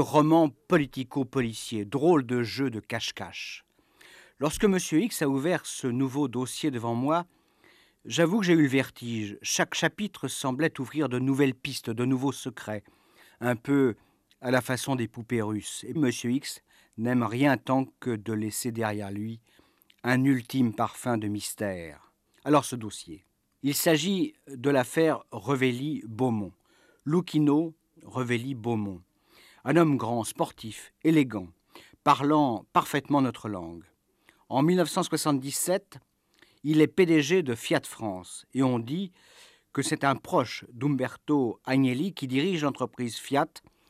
Roman 0.00 0.50
politico-policier, 0.68 1.84
drôle 1.84 2.26
de 2.26 2.42
jeu 2.42 2.70
de 2.70 2.80
cache-cache. 2.80 3.64
Lorsque 4.38 4.64
M. 4.64 4.78
X 4.78 5.22
a 5.22 5.28
ouvert 5.28 5.66
ce 5.66 5.86
nouveau 5.86 6.26
dossier 6.26 6.70
devant 6.70 6.94
moi, 6.94 7.26
j'avoue 8.04 8.40
que 8.40 8.46
j'ai 8.46 8.54
eu 8.54 8.62
le 8.62 8.68
vertige. 8.68 9.38
Chaque 9.42 9.74
chapitre 9.74 10.28
semblait 10.28 10.80
ouvrir 10.80 11.08
de 11.08 11.18
nouvelles 11.18 11.54
pistes, 11.54 11.90
de 11.90 12.04
nouveaux 12.04 12.32
secrets, 12.32 12.82
un 13.40 13.56
peu 13.56 13.94
à 14.40 14.50
la 14.50 14.60
façon 14.60 14.96
des 14.96 15.08
poupées 15.08 15.42
russes. 15.42 15.84
Et 15.84 15.90
M. 15.90 16.10
X 16.10 16.62
n'aime 16.96 17.22
rien 17.22 17.56
tant 17.56 17.84
que 18.00 18.16
de 18.16 18.32
laisser 18.32 18.72
derrière 18.72 19.10
lui 19.10 19.40
un 20.02 20.24
ultime 20.24 20.72
parfum 20.74 21.18
de 21.18 21.28
mystère. 21.28 22.12
Alors 22.44 22.64
ce 22.64 22.76
dossier. 22.76 23.26
Il 23.62 23.74
s'agit 23.74 24.34
de 24.48 24.70
l'affaire 24.70 25.22
Revelli-Beaumont. 25.32 26.52
Lucchino 27.04 27.74
Revelli-Beaumont. 28.04 29.02
Un 29.64 29.76
homme 29.76 29.98
grand, 29.98 30.24
sportif, 30.24 30.94
élégant, 31.04 31.48
parlant 32.02 32.64
parfaitement 32.72 33.20
notre 33.20 33.48
langue. 33.50 33.84
En 34.48 34.62
1977, 34.62 35.98
il 36.64 36.80
est 36.80 36.86
PDG 36.86 37.42
de 37.42 37.54
Fiat 37.54 37.82
France 37.84 38.46
et 38.54 38.62
on 38.62 38.78
dit 38.78 39.12
que 39.74 39.82
c'est 39.82 40.02
un 40.02 40.16
proche 40.16 40.64
d'Umberto 40.72 41.60
Agnelli 41.64 42.14
qui 42.14 42.26
dirige 42.26 42.62
l'entreprise 42.62 43.16
Fiat 43.16 43.48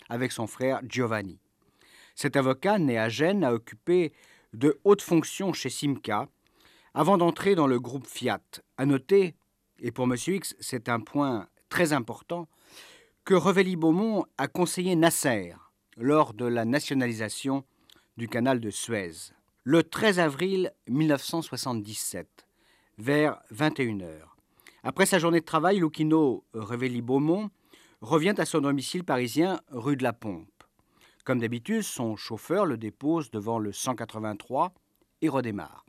avec 0.09 0.33
son 0.33 0.49
frère 0.49 0.81
Giovanni. 0.89 1.39
Cet 2.17 2.35
avocat, 2.35 2.79
né 2.81 2.99
à 2.99 3.09
Gênes, 3.09 3.45
a 3.45 3.55
occupé 3.55 4.13
de 4.53 4.81
hautes 4.83 5.03
fonctions 5.03 5.53
chez 5.53 5.71
Simca 5.71 6.29
avant 6.95 7.17
d'entrer 7.17 7.55
dans 7.55 7.69
le 7.69 7.79
groupe 7.79 8.09
Fiat. 8.09 8.43
À 8.77 8.87
noter, 8.87 9.37
et 9.79 9.93
pour 9.93 10.07
M. 10.07 10.17
X, 10.27 10.57
c'est 10.59 10.89
un 10.89 10.99
point 10.99 11.49
très 11.69 11.93
important, 11.93 12.49
que 13.31 13.37
Revelli-Beaumont 13.37 14.25
a 14.39 14.49
conseillé 14.49 14.97
Nasser 14.97 15.55
lors 15.97 16.35
de 16.35 16.47
la 16.47 16.65
nationalisation 16.65 17.63
du 18.17 18.27
canal 18.27 18.59
de 18.59 18.71
Suez. 18.71 19.31
Le 19.63 19.85
13 19.85 20.19
avril 20.19 20.73
1977, 20.89 22.49
vers 22.99 23.41
21h. 23.55 24.23
Après 24.83 25.07
sa 25.07 25.21
journée 25.21 25.39
de 25.39 25.45
travail, 25.45 25.79
Lucchino 25.79 26.43
Revelli-Beaumont 26.55 27.51
revient 28.01 28.35
à 28.37 28.45
son 28.45 28.63
domicile 28.63 29.05
parisien 29.05 29.61
rue 29.71 29.97
de 29.97 30.03
la 30.03 30.13
Pompe. 30.13 30.65
Comme 31.25 31.39
d'habitude, 31.39 31.83
son 31.83 32.17
chauffeur 32.17 32.67
le 32.67 32.79
dépose 32.79 33.31
devant 33.31 33.61
le 33.61 33.73
183 33.73 34.75
et 35.23 35.29
redémarre. 35.29 35.87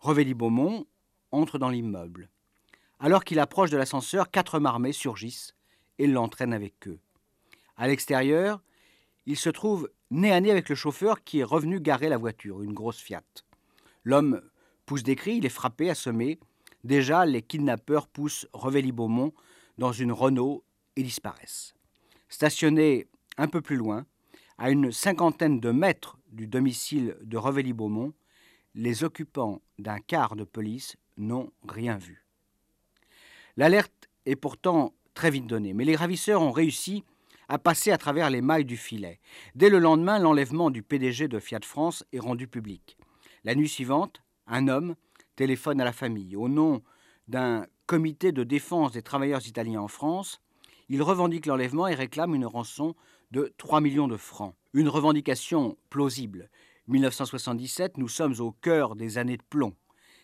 Revelli-Beaumont 0.00 0.84
entre 1.32 1.56
dans 1.56 1.70
l'immeuble. 1.70 2.28
Alors 2.98 3.24
qu'il 3.24 3.38
approche 3.38 3.70
de 3.70 3.78
l'ascenseur, 3.78 4.30
quatre 4.30 4.60
marmets 4.60 4.92
surgissent 4.92 5.54
et 6.00 6.06
l'entraînent 6.06 6.54
avec 6.54 6.88
eux. 6.88 6.98
À 7.76 7.86
l'extérieur, 7.86 8.62
il 9.26 9.36
se 9.36 9.50
trouve 9.50 9.90
nez 10.10 10.32
à 10.32 10.40
nez 10.40 10.50
avec 10.50 10.70
le 10.70 10.74
chauffeur 10.74 11.22
qui 11.22 11.40
est 11.40 11.44
revenu 11.44 11.78
garer 11.78 12.08
la 12.08 12.16
voiture, 12.16 12.62
une 12.62 12.72
grosse 12.72 12.98
Fiat. 12.98 13.22
L'homme 14.02 14.40
pousse 14.86 15.02
des 15.02 15.14
cris, 15.14 15.36
il 15.36 15.46
est 15.46 15.50
frappé, 15.50 15.90
assommé. 15.90 16.40
Déjà, 16.84 17.26
les 17.26 17.42
kidnappeurs 17.42 18.08
poussent 18.08 18.48
Revelli-Beaumont 18.54 19.34
dans 19.76 19.92
une 19.92 20.10
Renault 20.10 20.64
et 20.96 21.02
disparaissent. 21.02 21.74
Stationnés 22.30 23.06
un 23.36 23.46
peu 23.46 23.60
plus 23.60 23.76
loin, 23.76 24.06
à 24.56 24.70
une 24.70 24.92
cinquantaine 24.92 25.60
de 25.60 25.70
mètres 25.70 26.18
du 26.32 26.46
domicile 26.46 27.16
de 27.22 27.36
Revelli-Beaumont, 27.36 28.14
les 28.74 29.04
occupants 29.04 29.60
d'un 29.78 29.98
quart 29.98 30.34
de 30.34 30.44
police 30.44 30.96
n'ont 31.18 31.52
rien 31.68 31.98
vu. 31.98 32.24
L'alerte 33.58 34.08
est 34.24 34.36
pourtant 34.36 34.94
très 35.14 35.30
vite 35.30 35.46
donnée, 35.46 35.74
mais 35.74 35.84
les 35.84 35.96
ravisseurs 35.96 36.42
ont 36.42 36.52
réussi 36.52 37.04
à 37.48 37.58
passer 37.58 37.90
à 37.90 37.98
travers 37.98 38.30
les 38.30 38.42
mailles 38.42 38.64
du 38.64 38.76
filet. 38.76 39.20
Dès 39.54 39.70
le 39.70 39.78
lendemain, 39.78 40.18
l'enlèvement 40.18 40.70
du 40.70 40.82
PDG 40.82 41.26
de 41.26 41.40
Fiat 41.40 41.60
France 41.62 42.04
est 42.12 42.20
rendu 42.20 42.46
public. 42.46 42.96
La 43.44 43.54
nuit 43.54 43.68
suivante, 43.68 44.22
un 44.46 44.68
homme 44.68 44.94
téléphone 45.34 45.80
à 45.80 45.84
la 45.84 45.92
famille. 45.92 46.36
Au 46.36 46.48
nom 46.48 46.82
d'un 47.26 47.66
comité 47.86 48.30
de 48.30 48.44
défense 48.44 48.92
des 48.92 49.02
travailleurs 49.02 49.46
italiens 49.46 49.80
en 49.80 49.88
France, 49.88 50.40
il 50.88 51.02
revendique 51.02 51.46
l'enlèvement 51.46 51.88
et 51.88 51.94
réclame 51.94 52.34
une 52.34 52.46
rançon 52.46 52.94
de 53.30 53.52
3 53.58 53.80
millions 53.80 54.08
de 54.08 54.16
francs. 54.16 54.54
Une 54.72 54.88
revendication 54.88 55.76
plausible. 55.88 56.50
1977, 56.88 57.96
nous 57.96 58.08
sommes 58.08 58.34
au 58.40 58.52
cœur 58.52 58.96
des 58.96 59.18
années 59.18 59.36
de 59.36 59.42
plomb. 59.42 59.74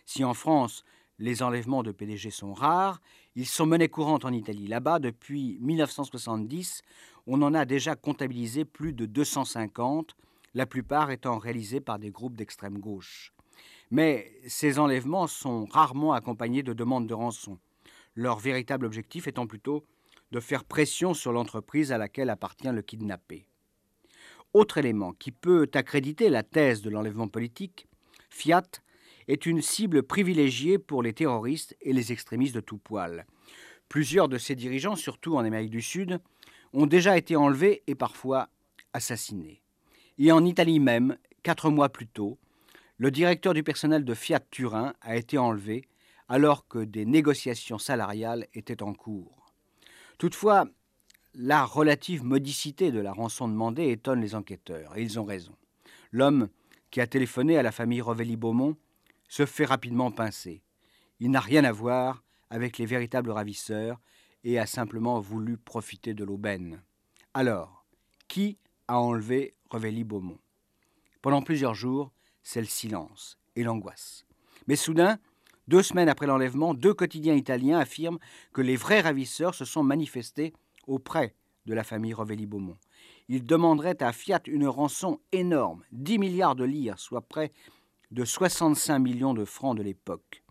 Si 0.04 0.22
en 0.22 0.34
France, 0.34 0.84
les 1.18 1.42
enlèvements 1.42 1.82
de 1.82 1.92
PDG 1.92 2.30
sont 2.30 2.52
rares, 2.52 3.00
ils 3.34 3.46
sont 3.46 3.66
monnaie 3.66 3.88
courante 3.88 4.24
en 4.24 4.32
Italie. 4.32 4.66
Là-bas, 4.66 4.98
depuis 4.98 5.58
1970, 5.60 6.82
on 7.26 7.42
en 7.42 7.54
a 7.54 7.64
déjà 7.64 7.96
comptabilisé 7.96 8.64
plus 8.64 8.92
de 8.92 9.06
250, 9.06 10.16
la 10.54 10.66
plupart 10.66 11.10
étant 11.10 11.38
réalisés 11.38 11.80
par 11.80 11.98
des 11.98 12.10
groupes 12.10 12.36
d'extrême 12.36 12.78
gauche. 12.78 13.32
Mais 13.90 14.32
ces 14.46 14.78
enlèvements 14.78 15.26
sont 15.26 15.64
rarement 15.66 16.12
accompagnés 16.12 16.62
de 16.62 16.72
demandes 16.72 17.06
de 17.06 17.14
rançon, 17.14 17.58
leur 18.14 18.38
véritable 18.38 18.86
objectif 18.86 19.26
étant 19.26 19.46
plutôt 19.46 19.84
de 20.32 20.40
faire 20.40 20.64
pression 20.64 21.14
sur 21.14 21.32
l'entreprise 21.32 21.92
à 21.92 21.98
laquelle 21.98 22.30
appartient 22.30 22.68
le 22.68 22.82
kidnappé. 22.82 23.46
Autre 24.52 24.78
élément 24.78 25.12
qui 25.12 25.32
peut 25.32 25.68
accréditer 25.74 26.30
la 26.30 26.42
thèse 26.42 26.82
de 26.82 26.90
l'enlèvement 26.90 27.28
politique, 27.28 27.86
Fiat 28.30 28.62
est 29.28 29.46
une 29.46 29.62
cible 29.62 30.02
privilégiée 30.02 30.78
pour 30.78 31.02
les 31.02 31.12
terroristes 31.12 31.76
et 31.80 31.92
les 31.92 32.12
extrémistes 32.12 32.54
de 32.54 32.60
tout 32.60 32.78
poil. 32.78 33.26
Plusieurs 33.88 34.28
de 34.28 34.38
ses 34.38 34.54
dirigeants, 34.54 34.96
surtout 34.96 35.36
en 35.36 35.44
Amérique 35.44 35.70
du 35.70 35.82
Sud, 35.82 36.20
ont 36.72 36.86
déjà 36.86 37.16
été 37.16 37.36
enlevés 37.36 37.82
et 37.86 37.94
parfois 37.94 38.48
assassinés. 38.92 39.62
Et 40.18 40.32
en 40.32 40.44
Italie 40.44 40.80
même, 40.80 41.16
quatre 41.42 41.70
mois 41.70 41.88
plus 41.88 42.06
tôt, 42.06 42.38
le 42.98 43.10
directeur 43.10 43.54
du 43.54 43.62
personnel 43.62 44.04
de 44.04 44.14
Fiat 44.14 44.40
Turin 44.50 44.94
a 45.02 45.16
été 45.16 45.38
enlevé 45.38 45.84
alors 46.28 46.66
que 46.66 46.78
des 46.78 47.04
négociations 47.04 47.78
salariales 47.78 48.46
étaient 48.54 48.82
en 48.82 48.94
cours. 48.94 49.46
Toutefois, 50.18 50.66
la 51.34 51.64
relative 51.64 52.24
modicité 52.24 52.90
de 52.90 53.00
la 53.00 53.12
rançon 53.12 53.48
demandée 53.48 53.90
étonne 53.90 54.22
les 54.22 54.34
enquêteurs, 54.34 54.96
et 54.96 55.02
ils 55.02 55.20
ont 55.20 55.24
raison. 55.24 55.52
L'homme 56.10 56.48
qui 56.90 57.00
a 57.00 57.06
téléphoné 57.06 57.58
à 57.58 57.62
la 57.62 57.72
famille 57.72 58.00
Revelli-Beaumont 58.00 58.76
se 59.28 59.46
fait 59.46 59.64
rapidement 59.64 60.10
pincer. 60.10 60.62
Il 61.20 61.30
n'a 61.30 61.40
rien 61.40 61.64
à 61.64 61.72
voir 61.72 62.22
avec 62.50 62.78
les 62.78 62.86
véritables 62.86 63.30
ravisseurs 63.30 64.00
et 64.44 64.58
a 64.58 64.66
simplement 64.66 65.20
voulu 65.20 65.56
profiter 65.56 66.14
de 66.14 66.24
l'aubaine. 66.24 66.82
Alors, 67.34 67.84
qui 68.28 68.58
a 68.88 68.98
enlevé 68.98 69.54
Revelli-Beaumont 69.70 70.38
Pendant 71.22 71.42
plusieurs 71.42 71.74
jours, 71.74 72.12
c'est 72.42 72.60
le 72.60 72.66
silence 72.66 73.38
et 73.56 73.64
l'angoisse. 73.64 74.24
Mais 74.68 74.76
soudain, 74.76 75.18
deux 75.68 75.82
semaines 75.82 76.08
après 76.08 76.26
l'enlèvement, 76.26 76.74
deux 76.74 76.94
quotidiens 76.94 77.34
italiens 77.34 77.78
affirment 77.78 78.18
que 78.52 78.62
les 78.62 78.76
vrais 78.76 79.00
ravisseurs 79.00 79.54
se 79.54 79.64
sont 79.64 79.82
manifestés 79.82 80.52
auprès 80.86 81.34
de 81.66 81.74
la 81.74 81.82
famille 81.82 82.14
Revelli-Beaumont. 82.14 82.78
Ils 83.28 83.44
demanderaient 83.44 84.00
à 84.02 84.12
Fiat 84.12 84.42
une 84.46 84.68
rançon 84.68 85.18
énorme, 85.32 85.82
10 85.90 86.18
milliards 86.18 86.54
de 86.54 86.64
lire, 86.64 86.98
soit 86.98 87.22
près 87.22 87.50
de 88.10 88.24
65 88.24 88.98
millions 88.98 89.34
de 89.34 89.44
francs 89.44 89.76
de 89.76 89.82
l'époque. 89.82 90.42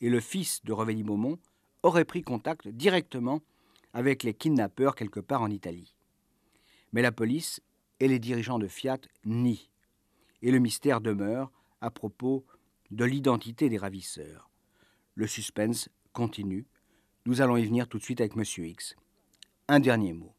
Et 0.00 0.10
le 0.10 0.20
fils 0.20 0.64
de 0.64 0.72
Revelli-Beaumont 0.72 1.38
aurait 1.82 2.04
pris 2.04 2.22
contact 2.22 2.68
directement 2.68 3.40
avec 3.92 4.22
les 4.22 4.34
kidnappeurs 4.34 4.94
quelque 4.94 5.20
part 5.20 5.42
en 5.42 5.50
Italie. 5.50 5.94
Mais 6.92 7.02
la 7.02 7.12
police 7.12 7.60
et 8.00 8.08
les 8.08 8.18
dirigeants 8.18 8.58
de 8.58 8.68
Fiat 8.68 9.00
nient. 9.24 9.70
Et 10.42 10.50
le 10.50 10.58
mystère 10.58 11.00
demeure 11.00 11.50
à 11.80 11.90
propos 11.90 12.44
de 12.90 13.04
l'identité 13.04 13.68
des 13.68 13.78
ravisseurs. 13.78 14.50
Le 15.14 15.26
suspense 15.26 15.88
continue. 16.12 16.66
Nous 17.26 17.40
allons 17.40 17.56
y 17.56 17.64
venir 17.64 17.88
tout 17.88 17.98
de 17.98 18.02
suite 18.02 18.20
avec 18.20 18.36
Monsieur 18.36 18.66
X. 18.66 18.96
Un 19.68 19.80
dernier 19.80 20.12
mot. 20.12 20.34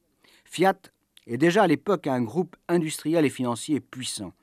Fiat 0.46 0.82
est 1.28 1.38
déjà 1.38 1.64
à 1.64 1.68
l'époque 1.68 2.08
un 2.08 2.22
groupe 2.22 2.56
industriel 2.68 3.26
et 3.26 3.30
financier 3.30 3.80
puissant, 3.80 4.34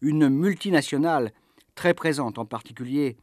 une 0.00 0.28
multinationale 0.28 1.32
très 1.74 1.94
présente, 1.94 2.38
en 2.38 2.44
particulier 2.44 3.16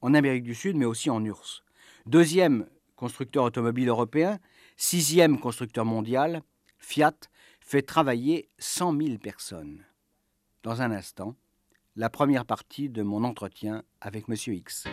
en 0.00 0.14
Amérique 0.14 0.44
du 0.44 0.54
Sud, 0.54 0.76
mais 0.76 0.84
aussi 0.84 1.10
en 1.10 1.24
URSS. 1.24 1.62
Deuxième 2.06 2.66
constructeur 2.94 3.44
automobile 3.44 3.88
européen, 3.88 4.38
sixième 4.76 5.38
constructeur 5.38 5.84
mondial, 5.84 6.42
Fiat 6.78 7.14
fait 7.60 7.82
travailler 7.82 8.48
100 8.58 8.96
000 9.00 9.18
personnes. 9.18 9.84
Dans 10.62 10.82
un 10.82 10.90
instant, 10.90 11.34
la 11.96 12.10
première 12.10 12.44
partie 12.44 12.88
de 12.88 13.02
mon 13.02 13.24
entretien 13.24 13.82
avec 14.00 14.28
Monsieur 14.28 14.54
X. 14.54 14.86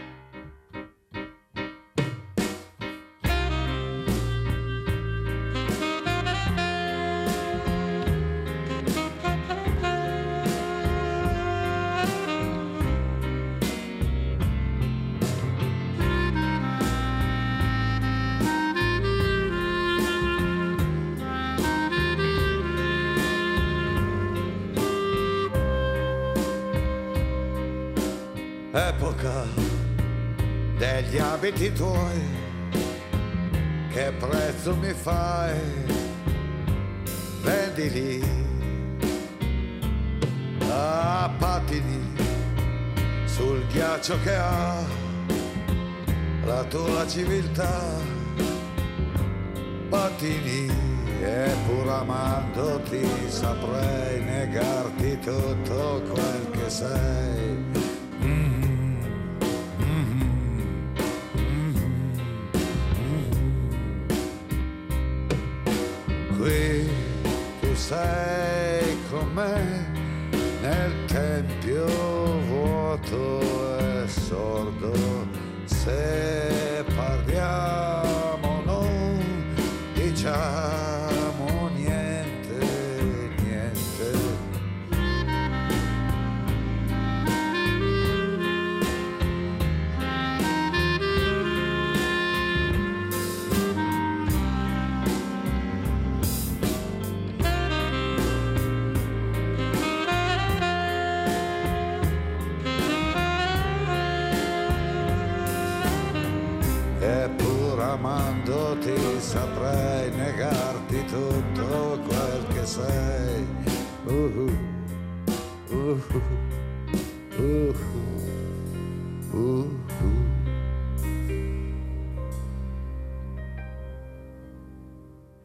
abiti 31.44 31.74
tuoi, 31.74 32.22
che 33.92 34.14
prezzo 34.18 34.78
mi 34.78 34.94
fai? 34.94 35.60
Vendili 37.42 38.24
a 40.70 41.30
pattini 41.38 42.16
sul 43.26 43.62
ghiaccio 43.68 44.18
che 44.24 44.36
ha 44.36 44.86
la 46.46 46.64
tua 46.64 47.06
civiltà. 47.08 48.00
Pattini 49.90 50.72
e 51.22 51.52
pur 51.66 51.90
amandoti 51.90 53.06
saprei 53.28 54.24
negarti 54.24 55.20
tutto 55.20 56.02
quel 56.10 56.50
che 56.52 56.70
sei. 56.70 57.83
Me 69.34 69.86
nel 70.62 71.06
tempio 71.08 71.86
vuoto 72.48 73.42
e 73.80 74.08
sordo 74.08 74.94
se 75.66 76.73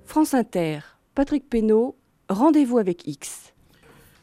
France 0.04 0.32
Inter, 0.32 0.78
Patrick 1.14 1.50
Pénaud, 1.50 1.96
Rendez-vous 2.30 2.78
avec 2.78 3.06
X. 3.06 3.52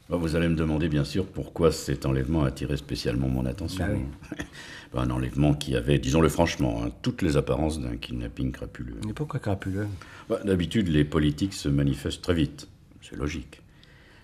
Bon, 0.10 0.18
Vous 0.18 0.36
allez 0.36 0.48
me 0.48 0.56
demander 0.56 0.88
bien 0.88 1.04
sûr 1.04 1.28
pourquoi 1.28 1.72
cet 1.72 2.08
enlèvement 2.08 2.44
a 2.44 2.48
attiré 2.48 2.76
spécialement 2.78 3.28
mon 3.28 3.46
attention. 3.46 3.86
Bah 3.86 4.38
Ben, 4.94 5.02
un 5.02 5.10
enlèvement 5.12 5.54
qui 5.54 5.76
avait, 5.76 6.00
disons-le 6.00 6.30
franchement, 6.30 6.82
hein, 6.84 6.90
toutes 7.04 7.22
les 7.22 7.38
apparences 7.38 7.80
d'un 7.80 7.98
kidnapping 7.98 8.52
crapuleux. 8.52 8.96
Mais 9.06 9.14
pourquoi 9.14 9.40
crapuleux? 9.40 9.88
Ben, 10.30 10.38
D'habitude, 10.44 10.88
les 10.88 11.04
politiques 11.04 11.54
se 11.54 11.70
manifestent 11.70 12.24
très 12.24 12.34
vite. 12.34 12.68
C'est 13.08 13.18
logique. 13.18 13.62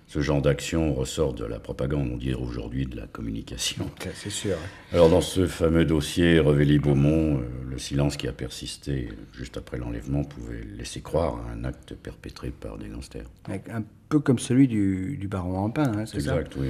Ce 0.08 0.20
genre 0.20 0.42
d'action 0.42 0.94
ressort 0.94 1.34
de 1.34 1.46
la 1.46 1.58
propagande, 1.58 2.10
on 2.12 2.18
dirait 2.18 2.34
aujourd'hui 2.36 2.86
de 2.86 2.98
la 2.98 3.08
communication. 3.08 3.90
C'est 4.14 4.30
sûr. 4.30 4.58
Alors 4.92 5.10
dans 5.10 5.22
ce 5.22 5.48
fameux 5.48 5.86
dossier 5.86 6.38
Revelli-Beaumont, 6.40 7.38
euh, 7.38 7.44
le 7.70 7.78
silence 7.78 8.18
qui 8.18 8.28
a 8.28 8.34
persisté 8.34 9.08
juste 9.32 9.56
après 9.56 9.78
l'enlèvement 9.78 10.26
pouvait 10.26 10.66
laisser 10.78 11.00
croire 11.00 11.36
à 11.48 11.54
un 11.54 11.64
acte 11.64 11.96
perpétré 11.96 12.50
par 12.50 12.78
des 12.78 12.90
gangsters. 12.90 13.24
Un 13.48 13.84
peu 14.10 14.20
comme 14.20 14.38
celui 14.38 14.68
du, 14.68 15.16
du 15.18 15.30
baron 15.30 15.54
Rampin, 15.54 15.84
hein, 15.84 16.06
c'est 16.06 16.20
ça? 16.20 16.42
Exact, 16.42 16.58
oui. 16.58 16.68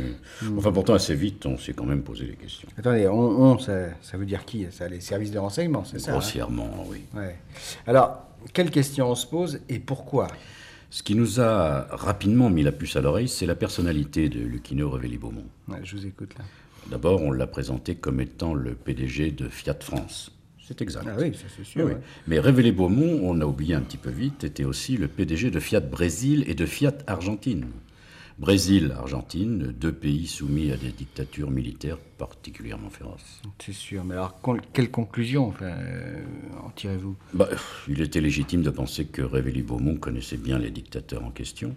Enfin 0.56 0.72
pourtant 0.72 0.94
assez 0.94 1.16
vite, 1.16 1.44
on 1.48 1.58
s'est 1.58 1.74
quand 1.74 1.86
même 1.86 2.04
posé 2.04 2.26
des 2.26 2.36
questions. 2.36 2.70
Attendez, 2.78 3.08
on, 3.08 3.18
on, 3.18 3.58
ça, 3.58 3.88
ça 4.04 4.18
veut 4.18 4.28
dire 4.28 4.46
qui? 4.46 4.68
Ça, 4.70 4.88
Les 4.88 5.02
services 5.02 5.32
de 5.32 5.40
renseignement, 5.40 5.84
c'est 5.84 5.98
ça 5.98 6.12
hein? 6.12 6.14
Grossièrement, 6.20 6.86
oui. 6.88 7.06
Ouais. 7.16 7.38
Alors, 7.88 8.28
quelles 8.54 8.70
questions 8.70 9.10
on 9.10 9.16
se 9.16 9.26
pose 9.26 9.62
et 9.68 9.80
pourquoi? 9.80 10.28
Ce 10.92 11.04
qui 11.04 11.16
nous 11.16 11.40
a 11.40 11.88
rapidement 11.90 12.50
mis 12.50 12.64
la 12.64 12.74
puce 12.74 12.98
à 12.98 13.02
l'oreille, 13.02 13.30
c'est 13.30 13.46
la 13.46 13.56
personnalité 13.56 14.28
de 14.28 14.42
Lucchino 14.42 14.90
Revelli-Beaumont. 14.90 15.46
Ouais, 15.70 15.80
Je 15.84 15.96
vous 15.96 16.06
écoute 16.06 16.38
là. 16.38 16.44
D'abord, 16.90 17.22
on 17.22 17.32
l'a 17.32 17.48
présenté 17.48 17.96
comme 17.96 18.20
étant 18.20 18.54
le 18.54 18.76
PDG 18.76 19.32
de 19.32 19.48
Fiat 19.48 19.78
France. 19.80 20.34
C'est 20.68 20.82
exact. 20.82 21.08
Ah 21.08 21.16
oui, 21.18 21.34
ça 21.34 21.46
c'est 21.56 21.64
sûr. 21.64 21.86
Oui, 21.86 21.94
ouais. 21.94 21.98
Mais 22.28 22.42
Révélé 22.42 22.74
Beaumont, 22.74 23.22
on 23.24 23.40
a 23.40 23.46
oublié 23.46 23.74
un 23.74 23.80
petit 23.80 23.96
peu 23.96 24.10
vite, 24.10 24.44
était 24.44 24.66
aussi 24.66 24.98
le 24.98 25.08
PDG 25.08 25.50
de 25.50 25.62
Fiat 25.62 25.80
Brésil 25.80 26.44
et 26.48 26.56
de 26.56 26.66
Fiat 26.66 26.98
Argentine. 27.08 27.68
Brésil, 28.42 28.92
Argentine, 28.98 29.72
deux 29.72 29.92
pays 29.92 30.26
soumis 30.26 30.72
à 30.72 30.76
des 30.76 30.92
dictatures 30.92 31.52
militaires 31.52 32.00
particulièrement 32.18 32.90
féroces. 32.90 33.40
C'est 33.64 33.72
sûr. 33.72 34.04
Mais 34.04 34.16
alors, 34.16 34.42
quelle 34.74 34.90
conclusion 34.90 35.50
enfin, 35.50 35.68
euh, 35.68 36.24
en 36.66 36.72
tirez-vous? 36.72 37.16
Bah, 37.36 37.48
il 37.88 38.02
était 38.02 38.20
légitime 38.20 38.64
de 38.64 38.72
penser 38.72 39.06
que 39.06 39.22
Révélé 39.22 39.62
Beaumont 39.62 39.96
connaissait 39.96 40.38
bien 40.38 40.58
les 40.58 40.72
dictateurs 40.72 41.24
en 41.24 41.30
question. 41.30 41.76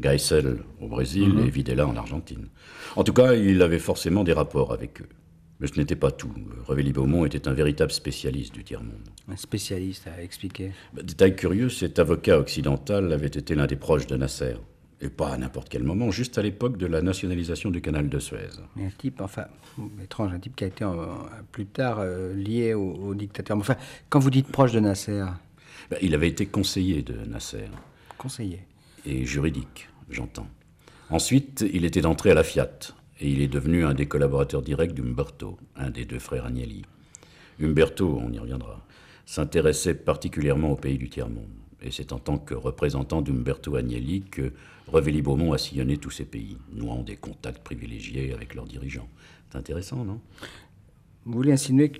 Geisel 0.00 0.64
au 0.80 0.88
Brésil 0.88 1.38
et 1.46 1.48
Videla 1.48 1.86
en 1.86 1.94
Argentine. 1.94 2.48
En 2.96 3.04
tout 3.04 3.12
cas, 3.12 3.34
il 3.34 3.62
avait 3.62 3.78
forcément 3.78 4.24
des 4.24 4.32
rapports 4.32 4.72
avec 4.72 5.02
eux. 5.02 5.08
Mais 5.60 5.68
ce 5.68 5.78
n'était 5.78 5.94
pas 5.94 6.10
tout. 6.10 6.34
Révélé 6.66 6.92
Beaumont 6.92 7.24
était 7.24 7.46
un 7.46 7.52
véritable 7.52 7.92
spécialiste 7.92 8.52
du 8.52 8.64
tiers-monde. 8.64 9.08
Un 9.28 9.36
spécialiste 9.36 10.08
à 10.08 10.20
expliquer. 10.20 10.72
Bah, 10.92 11.02
Détail 11.04 11.36
curieux, 11.36 11.68
cet 11.68 12.00
avocat 12.00 12.36
occidental 12.40 13.12
avait 13.12 13.28
été 13.28 13.54
l'un 13.54 13.68
des 13.68 13.76
proches 13.76 14.08
de 14.08 14.16
Nasser. 14.16 14.56
Et 15.02 15.08
pas 15.08 15.30
à 15.30 15.38
n'importe 15.38 15.68
quel 15.70 15.82
moment, 15.82 16.10
juste 16.10 16.36
à 16.36 16.42
l'époque 16.42 16.76
de 16.76 16.86
la 16.86 17.00
nationalisation 17.00 17.70
du 17.70 17.80
canal 17.80 18.08
de 18.10 18.18
Suez. 18.18 18.50
Mais 18.76 18.84
un 18.86 18.90
type, 18.90 19.20
enfin, 19.22 19.46
étrange, 20.02 20.32
un 20.34 20.38
type 20.38 20.54
qui 20.54 20.64
a 20.64 20.66
été 20.66 20.84
euh, 20.84 21.06
plus 21.52 21.64
tard 21.66 21.98
euh, 22.00 22.34
lié 22.34 22.74
au, 22.74 22.92
au 22.94 23.14
dictateur. 23.14 23.56
Mais 23.56 23.62
Enfin, 23.62 23.76
quand 24.10 24.18
vous 24.20 24.28
dites 24.30 24.48
proche 24.48 24.72
de 24.72 24.80
Nasser, 24.80 25.24
Bah, 25.90 25.96
il 26.02 26.14
avait 26.14 26.28
été 26.28 26.44
conseiller 26.44 27.00
de 27.02 27.14
Nasser, 27.26 27.64
conseiller. 28.18 28.60
et 29.06 29.24
juridique, 29.24 29.88
j'entends. 30.10 30.48
Ensuite, 31.08 31.64
il 31.72 31.86
était 31.86 32.04
entré 32.04 32.30
à 32.32 32.34
la 32.34 32.44
Fiat, 32.44 32.68
et 33.20 33.30
il 33.30 33.40
est 33.40 33.48
devenu 33.48 33.84
un 33.86 33.94
des 33.94 34.06
collaborateurs 34.06 34.60
directs 34.62 34.92
d'Umberto, 34.92 35.56
un 35.76 35.88
des 35.90 36.04
deux 36.04 36.18
frères 36.18 36.44
Agnelli. 36.44 36.82
Umberto, 37.60 38.20
on 38.22 38.30
y 38.32 38.38
reviendra, 38.38 38.86
s'intéressait 39.24 39.94
particulièrement 39.94 40.72
au 40.72 40.76
pays 40.76 40.98
du 40.98 41.08
tiers-monde. 41.08 41.48
Et 41.82 41.90
c'est 41.90 42.12
en 42.12 42.18
tant 42.18 42.36
que 42.36 42.54
représentant 42.54 43.22
d'Umberto 43.22 43.74
Agnelli 43.76 44.22
que 44.30 44.52
Revelli 44.92 45.22
Beaumont 45.22 45.52
a 45.52 45.58
sillonné 45.58 45.98
tous 45.98 46.10
ces 46.10 46.24
pays, 46.24 46.58
nouant 46.72 47.02
des 47.02 47.16
contacts 47.16 47.62
privilégiés 47.62 48.32
avec 48.34 48.54
leurs 48.54 48.66
dirigeants. 48.66 49.08
C'est 49.50 49.58
intéressant, 49.58 50.04
non? 50.04 50.20
Vous 51.24 51.32
voulez 51.32 51.52
insinuer 51.52 51.92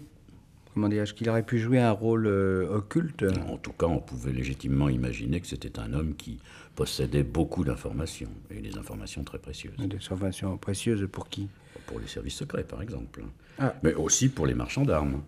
comment 0.75 0.89
qu'il 0.89 1.29
aurait 1.29 1.45
pu 1.45 1.59
jouer 1.59 1.79
un 1.79 1.93
rôle 1.93 2.27
euh, 2.27 2.69
occulte? 2.69 3.25
En 3.49 3.59
tout 3.59 3.73
cas, 3.73 3.87
on 3.87 4.01
pouvait 4.01 4.33
légitimement 4.33 4.89
imaginer 4.89 5.41
que 5.41 5.47
c'était 5.47 5.79
un 5.79 5.93
homme 5.93 6.15
qui 6.17 6.41
possédait 6.75 7.23
beaucoup 7.23 7.65
d'informations, 7.65 8.31
et 8.51 8.61
des 8.61 8.77
informations 8.77 9.23
très 9.23 9.39
précieuses. 9.39 9.77
Des 9.77 9.97
informations 9.97 10.57
précieuses 10.59 11.09
pour 11.11 11.29
qui? 11.29 11.49
Pour 11.87 12.01
les 12.01 12.09
services 12.09 12.37
secrets, 12.37 12.65
par 12.65 12.83
exemple. 12.83 13.23
Ah. 13.59 13.75
Mais 13.83 13.95
aussi 13.95 14.29
pour 14.29 14.47
les 14.47 14.55
marchands 14.55 14.85
d'armes. 14.85 15.23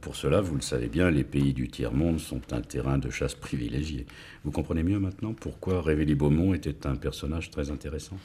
Pour 0.00 0.16
cela, 0.16 0.40
vous 0.40 0.54
le 0.54 0.62
savez 0.62 0.88
bien, 0.88 1.10
les 1.10 1.24
pays 1.24 1.52
du 1.52 1.68
tiers-monde 1.68 2.18
sont 2.18 2.40
un 2.52 2.60
terrain 2.62 2.98
de 2.98 3.10
chasse 3.10 3.34
privilégié. 3.34 4.06
Vous 4.44 4.50
comprenez 4.50 4.82
mieux 4.82 4.98
maintenant 4.98 5.34
pourquoi 5.34 5.82
Révéli 5.82 6.14
Beaumont 6.14 6.54
était 6.54 6.86
un 6.86 6.96
personnage 6.96 7.50
très 7.50 7.70
intéressant? 7.70 8.16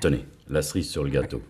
Tenez, 0.00 0.24
la 0.48 0.62
cerise 0.62 0.88
sur 0.88 1.04
le 1.04 1.10
gâteau. 1.10 1.42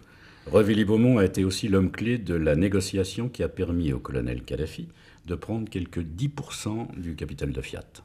Révéli 0.53 0.85
Beaumont 0.85 1.19
a 1.19 1.25
été 1.25 1.45
aussi 1.45 1.69
l'homme 1.69 1.91
clé 1.91 2.19
de 2.19 2.35
la 2.35 2.57
négociation 2.57 3.29
qui 3.29 3.43
a 3.43 3.49
permis 3.49 3.93
au 3.93 3.99
colonel 3.99 4.43
Kadhafi 4.43 4.89
de 5.27 5.35
prendre 5.35 5.69
quelques 5.69 6.01
10% 6.01 7.01
du 7.01 7.15
capital 7.15 7.53
de 7.53 7.61
Fiat. 7.61 8.03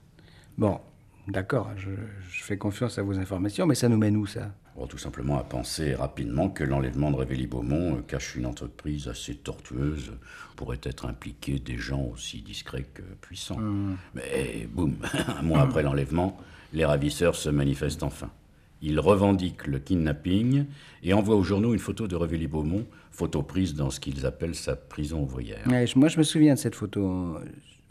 Bon, 0.58 0.79
d'accord, 1.28 1.70
je, 1.78 1.90
je 2.32 2.44
fais 2.44 2.58
confiance 2.58 2.98
à 2.98 3.04
vos 3.04 3.18
informations, 3.18 3.66
mais 3.66 3.76
ça 3.76 3.90
nous 3.90 3.98
mène 3.98 4.18
où 4.18 4.26
ça? 4.26 4.52
Bon, 4.80 4.88
tout 4.88 4.98
simplement 4.98 5.38
à 5.38 5.44
penser 5.44 5.94
rapidement 5.94 6.50
que 6.50 6.64
l'enlèvement 6.64 7.12
de 7.12 7.18
Révéli 7.18 7.48
Beaumont 7.48 7.98
euh, 7.98 8.02
cache 8.08 8.36
une 8.38 8.46
entreprise 8.46 9.10
assez 9.10 9.36
tortueuse, 9.36 10.14
pourrait 10.56 10.80
être 10.84 11.06
impliqué 11.06 11.60
des 11.60 11.78
gens 11.78 12.04
aussi 12.14 12.42
discrets 12.42 12.86
que 12.94 13.02
puissants. 13.22 13.60
Mais 14.14 14.68
boum, 14.72 14.96
un 15.38 15.42
mois 15.42 15.62
après 15.62 15.84
l'enlèvement, 15.84 16.38
les 16.74 16.86
ravisseurs 16.86 17.36
se 17.36 17.50
manifestent 17.50 18.04
enfin. 18.04 18.30
Ils 18.82 19.00
revendiquent 19.00 19.68
le 19.68 19.80
kidnapping 19.80 20.66
et 21.04 21.14
envoient 21.14 21.36
aux 21.36 21.44
journaux 21.44 21.74
une 21.74 21.80
photo 21.80 22.08
de 22.08 22.16
Révéli 22.16 22.48
Beaumont, 22.48 22.86
photo 23.12 23.42
prise 23.42 23.76
dans 23.76 23.90
ce 23.90 24.00
qu'ils 24.00 24.26
appellent 24.26 24.56
sa 24.56 24.78
prison 24.78 25.24
ouvrière. 25.24 25.66
Ouais, 25.68 25.86
Moi, 25.96 26.08
je 26.08 26.18
me 26.18 26.24
souviens 26.24 26.54
de 26.54 26.60
cette 26.60 26.76
photo. 26.76 27.38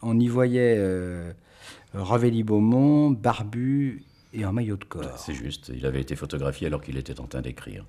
On 0.00 0.18
y 0.18 0.28
voyait 0.28 0.76
euh, 0.78 1.32
Ravelli-Beaumont, 1.94 3.10
barbu 3.10 4.04
et 4.32 4.44
en 4.44 4.52
maillot 4.52 4.76
de 4.76 4.84
corps. 4.84 5.18
C'est 5.18 5.34
juste, 5.34 5.70
il 5.74 5.86
avait 5.86 6.00
été 6.00 6.16
photographié 6.16 6.66
alors 6.66 6.80
qu'il 6.80 6.96
était 6.96 7.20
en 7.20 7.26
train 7.26 7.40
d'écrire. 7.40 7.84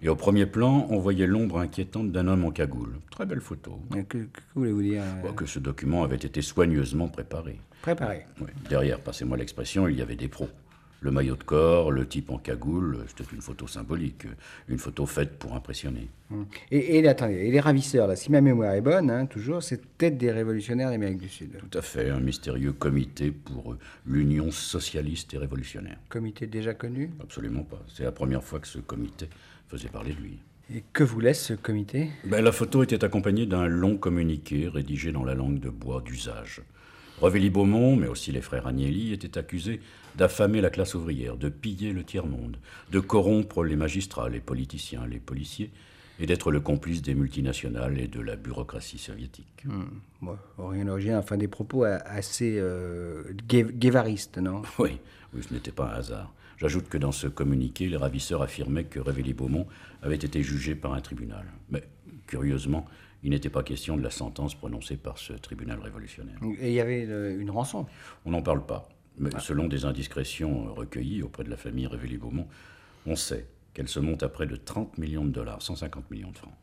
Et 0.00 0.08
au 0.08 0.14
premier 0.14 0.46
plan, 0.46 0.86
on 0.90 0.98
voyait 0.98 1.26
l'ombre 1.26 1.58
inquiétante 1.58 2.12
d'un 2.12 2.28
homme 2.28 2.44
en 2.44 2.52
cagoule. 2.52 3.00
Très 3.10 3.26
belle 3.26 3.40
photo. 3.40 3.80
Que, 3.90 4.18
que 4.18 4.40
voulez-vous 4.54 4.82
dire 4.82 5.02
euh, 5.24 5.32
que 5.32 5.44
ce 5.44 5.58
document 5.58 6.04
avait 6.04 6.16
été 6.16 6.40
soigneusement 6.40 7.08
préparé. 7.08 7.58
Préparé. 7.82 8.26
Oui. 8.40 8.46
Derrière, 8.68 9.00
passez-moi 9.00 9.36
l'expression, 9.36 9.88
il 9.88 9.98
y 9.98 10.02
avait 10.02 10.14
des 10.14 10.28
pros. 10.28 10.48
Le 11.00 11.12
maillot 11.12 11.36
de 11.36 11.44
corps, 11.44 11.92
le 11.92 12.08
type 12.08 12.30
en 12.30 12.38
cagoule, 12.38 13.04
c'était 13.06 13.32
une 13.32 13.40
photo 13.40 13.68
symbolique, 13.68 14.26
une 14.68 14.78
photo 14.78 15.06
faite 15.06 15.38
pour 15.38 15.54
impressionner. 15.54 16.08
Hum. 16.32 16.46
Et, 16.72 16.98
et 16.98 17.08
attendez, 17.08 17.34
et 17.34 17.50
les 17.52 17.60
ravisseurs, 17.60 18.08
là, 18.08 18.16
si 18.16 18.32
ma 18.32 18.40
mémoire 18.40 18.74
est 18.74 18.80
bonne, 18.80 19.08
hein, 19.08 19.26
toujours, 19.26 19.62
c'est 19.62 19.80
peut-être 19.80 20.18
des 20.18 20.32
révolutionnaires 20.32 20.90
d'Amérique 20.90 21.18
du 21.18 21.28
Sud. 21.28 21.56
Tout 21.56 21.78
à 21.78 21.82
fait, 21.82 22.10
un 22.10 22.18
mystérieux 22.18 22.72
comité 22.72 23.30
pour 23.30 23.72
euh, 23.72 23.78
l'Union 24.06 24.50
socialiste 24.50 25.34
et 25.34 25.38
révolutionnaire. 25.38 25.98
Comité 26.08 26.48
déjà 26.48 26.74
connu? 26.74 27.10
Absolument 27.22 27.62
pas. 27.62 27.80
C'est 27.86 28.04
la 28.04 28.12
première 28.12 28.42
fois 28.42 28.58
que 28.58 28.66
ce 28.66 28.78
comité 28.78 29.28
faisait 29.68 29.88
parler 29.88 30.14
de 30.14 30.20
lui. 30.20 30.38
Et 30.74 30.82
que 30.92 31.04
vous 31.04 31.20
laisse 31.20 31.42
ce 31.42 31.54
comité? 31.54 32.10
Ben, 32.24 32.42
la 32.42 32.52
photo 32.52 32.82
était 32.82 33.04
accompagnée 33.04 33.46
d'un 33.46 33.68
long 33.68 33.96
communiqué 33.96 34.68
rédigé 34.68 35.12
dans 35.12 35.24
la 35.24 35.34
langue 35.34 35.60
de 35.60 35.70
bois 35.70 36.02
d'usage. 36.02 36.60
Revelli-Beaumont, 37.20 37.96
mais 37.96 38.06
aussi 38.06 38.32
les 38.32 38.40
frères 38.40 38.66
Agnelli, 38.66 39.12
étaient 39.12 39.38
accusés 39.38 39.80
d'affamer 40.16 40.60
la 40.60 40.70
classe 40.70 40.94
ouvrière, 40.94 41.36
de 41.36 41.48
piller 41.48 41.92
le 41.92 42.04
tiers-monde, 42.04 42.56
de 42.90 43.00
corrompre 43.00 43.64
les 43.64 43.76
magistrats, 43.76 44.28
les 44.28 44.40
politiciens, 44.40 45.06
les 45.06 45.18
policiers, 45.18 45.70
et 46.20 46.26
d'être 46.26 46.50
le 46.50 46.58
complice 46.60 47.00
des 47.02 47.14
multinationales 47.14 48.00
et 48.00 48.08
de 48.08 48.20
la 48.20 48.34
bureaucratie 48.34 48.98
soviétique. 48.98 49.64
Bon, 50.20 50.36
rien 50.58 50.88
original, 50.88 51.18
enfin 51.20 51.36
des 51.36 51.46
propos 51.46 51.84
assez 51.84 52.56
euh, 52.58 53.22
gué- 53.48 53.70
guévaristes, 53.72 54.38
non? 54.38 54.62
Oui, 54.80 54.98
oui, 55.34 55.42
ce 55.48 55.54
n'était 55.54 55.70
pas 55.70 55.92
un 55.92 55.98
hasard. 55.98 56.32
J'ajoute 56.56 56.88
que 56.88 56.98
dans 56.98 57.12
ce 57.12 57.28
communiqué, 57.28 57.88
les 57.88 57.96
ravisseurs 57.96 58.42
affirmaient 58.42 58.82
que 58.84 58.98
Révéli-Beaumont 58.98 59.68
avait 60.02 60.16
été 60.16 60.42
jugé 60.42 60.74
par 60.74 60.92
un 60.94 61.00
tribunal. 61.00 61.44
Mais, 61.70 61.84
curieusement, 62.26 62.84
il 63.22 63.30
n'était 63.30 63.50
pas 63.50 63.62
question 63.62 63.96
de 63.96 64.02
la 64.02 64.10
sentence 64.10 64.54
prononcée 64.54 64.96
par 64.96 65.18
ce 65.18 65.32
tribunal 65.32 65.80
révolutionnaire. 65.80 66.38
Et 66.60 66.68
il 66.68 66.74
y 66.74 66.80
avait 66.80 67.06
euh, 67.08 67.40
une 67.40 67.50
rançon. 67.50 67.86
On 68.24 68.30
n'en 68.30 68.42
parle 68.42 68.64
pas. 68.64 68.88
Mais 69.18 69.30
selon 69.40 69.66
des 69.66 69.84
indiscrétions 69.84 70.72
recueillies 70.74 71.22
auprès 71.22 71.42
de 71.42 71.50
la 71.50 71.56
famille 71.56 71.88
Révéli-Beaumont, 71.88 72.46
on 73.06 73.16
sait 73.16 73.46
qu'elle 73.74 73.88
se 73.88 73.98
monte 73.98 74.22
à 74.22 74.28
près 74.28 74.46
de 74.46 74.54
30 74.54 74.98
millions 74.98 75.24
de 75.24 75.30
dollars, 75.30 75.60
150 75.60 76.10
millions 76.10 76.30
de 76.30 76.38
francs. 76.38 76.54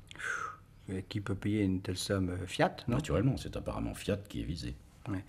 Euh, 0.92 1.02
Qui 1.10 1.20
peut 1.20 1.36
payer 1.36 1.64
une 1.64 1.82
telle 1.82 1.98
somme 1.98 2.30
euh, 2.30 2.48
Fiat, 2.48 2.78
non? 2.88 2.96
Naturellement, 2.96 3.36
c'est 3.38 3.58
apparemment 3.58 3.94
Fiat 3.94 4.18
qui 4.30 4.42
est 4.42 4.46
visé. 4.46 4.76
Ouais. 5.10 5.24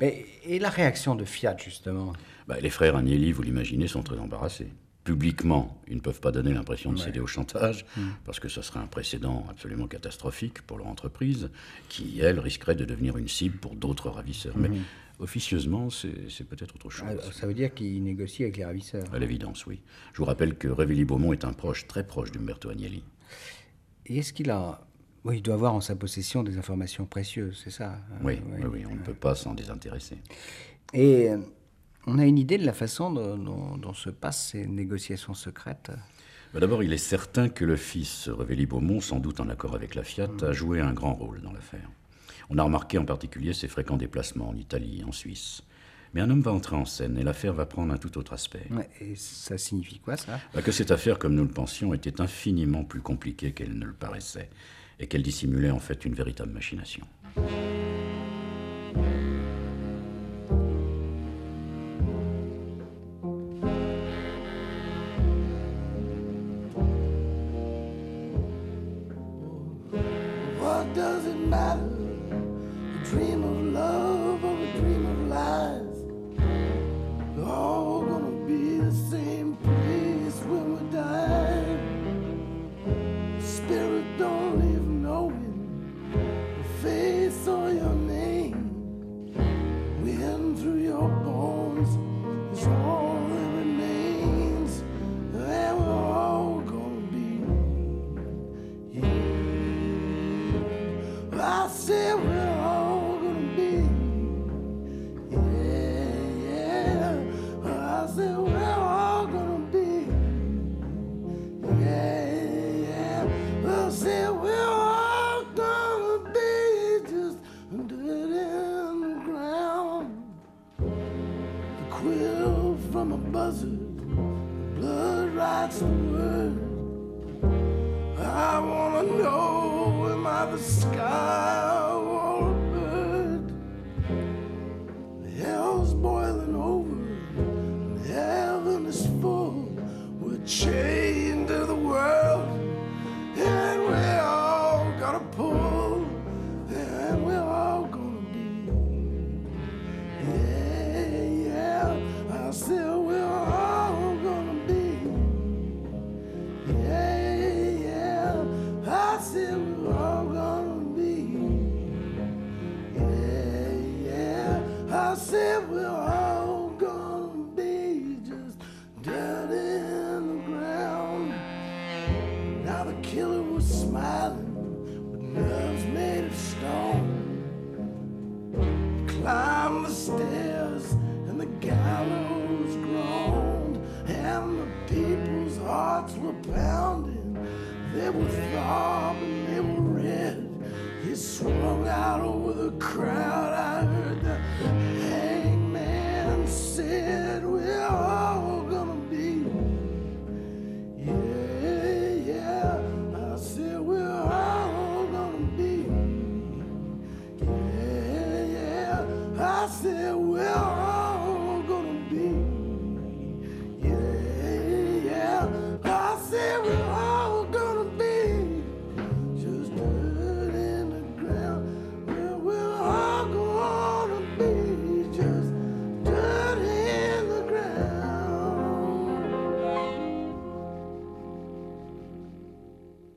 Mais, 0.00 0.26
Et 0.44 0.58
la 0.58 0.70
réaction 0.70 1.14
de 1.14 1.24
Fiat, 1.24 1.56
justement? 1.58 2.14
Bah, 2.48 2.58
les 2.60 2.70
frères 2.70 2.96
Agnelli, 2.96 3.32
vous 3.32 3.42
l'imaginez, 3.42 3.86
sont 3.86 4.02
très 4.02 4.18
embarrassés. 4.18 4.72
Publiquement, 5.04 5.80
ils 5.88 5.96
ne 5.96 6.00
peuvent 6.00 6.20
pas 6.20 6.30
donner 6.30 6.52
l'impression 6.52 6.92
de 6.92 6.98
céder 6.98 7.20
au 7.20 7.26
chantage, 7.26 7.86
parce 8.24 8.38
que 8.38 8.48
ce 8.48 8.60
serait 8.60 8.80
un 8.80 8.86
précédent 8.86 9.46
absolument 9.48 9.86
catastrophique 9.86 10.60
pour 10.62 10.76
leur 10.76 10.88
entreprise, 10.88 11.50
qui, 11.88 12.20
elle, 12.20 12.38
risquerait 12.38 12.74
de 12.74 12.84
devenir 12.84 13.16
une 13.16 13.28
cible 13.28 13.56
pour 13.56 13.74
d'autres 13.74 14.10
ravisseurs. 14.10 14.56
Mais 14.58 14.70
officieusement, 15.18 15.88
c'est 15.90 16.44
peut-être 16.44 16.74
autre 16.74 16.90
chose. 16.90 17.08
Ah, 17.08 17.32
Ça 17.32 17.46
veut 17.46 17.54
dire 17.54 17.72
qu'ils 17.72 18.02
négocient 18.02 18.44
avec 18.44 18.58
les 18.58 18.64
ravisseurs. 18.64 19.06
À 19.12 19.18
l'évidence, 19.18 19.66
oui. 19.66 19.80
Je 20.12 20.18
vous 20.18 20.24
rappelle 20.26 20.56
que 20.56 20.68
Révéli-Beaumont 20.68 21.32
est 21.32 21.44
un 21.44 21.52
proche, 21.52 21.86
très 21.86 22.06
proche 22.06 22.30
d'Umberto 22.30 22.68
Agnelli. 22.68 23.02
Et 24.06 24.18
est-ce 24.18 24.32
qu'il 24.32 24.50
a... 24.50 24.86
Oui, 25.24 25.36
il 25.36 25.42
doit 25.42 25.54
avoir 25.54 25.74
en 25.74 25.82
sa 25.82 25.96
possession 25.96 26.42
des 26.42 26.56
informations 26.56 27.04
précieuses, 27.04 27.60
c'est 27.62 27.70
ça 27.70 27.92
hein, 27.92 28.18
oui, 28.22 28.38
oui, 28.72 28.84
on 28.90 28.94
ne 28.94 29.00
peut 29.00 29.12
pas 29.12 29.34
s'en 29.34 29.52
désintéresser. 29.52 30.16
Et 30.94 31.28
euh, 31.28 31.38
on 32.06 32.18
a 32.18 32.24
une 32.26 32.38
idée 32.38 32.58
de 32.58 32.66
la 32.66 32.72
façon 32.72 33.10
dont, 33.12 33.36
dont- 33.36 33.76
dont 33.76 33.94
se 33.94 34.10
passent 34.10 34.48
ces 34.52 34.66
négociations 34.66 35.34
secrètes? 35.34 35.90
Bah, 36.52 36.60
D'abord, 36.60 36.82
il 36.82 36.92
est 36.92 36.96
certain 36.98 37.48
que 37.48 37.64
le 37.64 37.76
fils 37.76 38.28
Révéli-Beaumont, 38.28 39.00
sans 39.00 39.18
doute 39.20 39.40
en 39.40 39.48
accord 39.48 39.74
avec 39.74 39.94
la 39.94 40.02
Fiat, 40.02 40.28
a 40.42 40.52
joué 40.52 40.80
un 40.80 40.92
grand 40.92 41.12
rôle 41.14 41.40
dans 41.42 41.52
l'affaire. 41.52 41.88
On 42.48 42.58
a 42.58 42.62
remarqué 42.64 42.98
en 42.98 43.04
particulier 43.04 43.52
ses 43.52 43.68
fréquents 43.68 43.96
déplacements 43.96 44.48
en 44.48 44.56
Italie 44.56 45.00
et 45.00 45.04
en 45.04 45.12
Suisse. 45.12 45.62
Mais 46.12 46.20
un 46.20 46.28
homme 46.30 46.40
va 46.40 46.50
entrer 46.52 46.74
en 46.74 46.84
scène 46.86 47.16
et 47.18 47.22
l'affaire 47.22 47.52
va 47.54 47.66
prendre 47.66 47.92
un 47.94 47.96
tout 47.96 48.18
autre 48.18 48.32
aspect. 48.32 48.66
Ouais, 48.72 48.88
Et 49.00 49.14
ça 49.14 49.56
signifie 49.58 50.00
quoi, 50.00 50.16
ça? 50.16 50.40
Bah, 50.52 50.60
que 50.62 50.72
cette 50.72 50.90
affaire, 50.90 51.20
comme 51.20 51.36
nous 51.36 51.44
le 51.44 51.50
pensions, 51.50 51.94
était 51.94 52.20
infiniment 52.20 52.82
plus 52.82 53.00
compliquée 53.00 53.52
qu'elle 53.52 53.78
ne 53.78 53.84
le 53.86 53.92
paraissait, 53.92 54.50
et 54.98 55.06
qu'elle 55.06 55.22
dissimulait 55.22 55.70
en 55.70 55.78
fait 55.78 56.04
une 56.04 56.14
véritable 56.14 56.50
machination. 56.52 57.06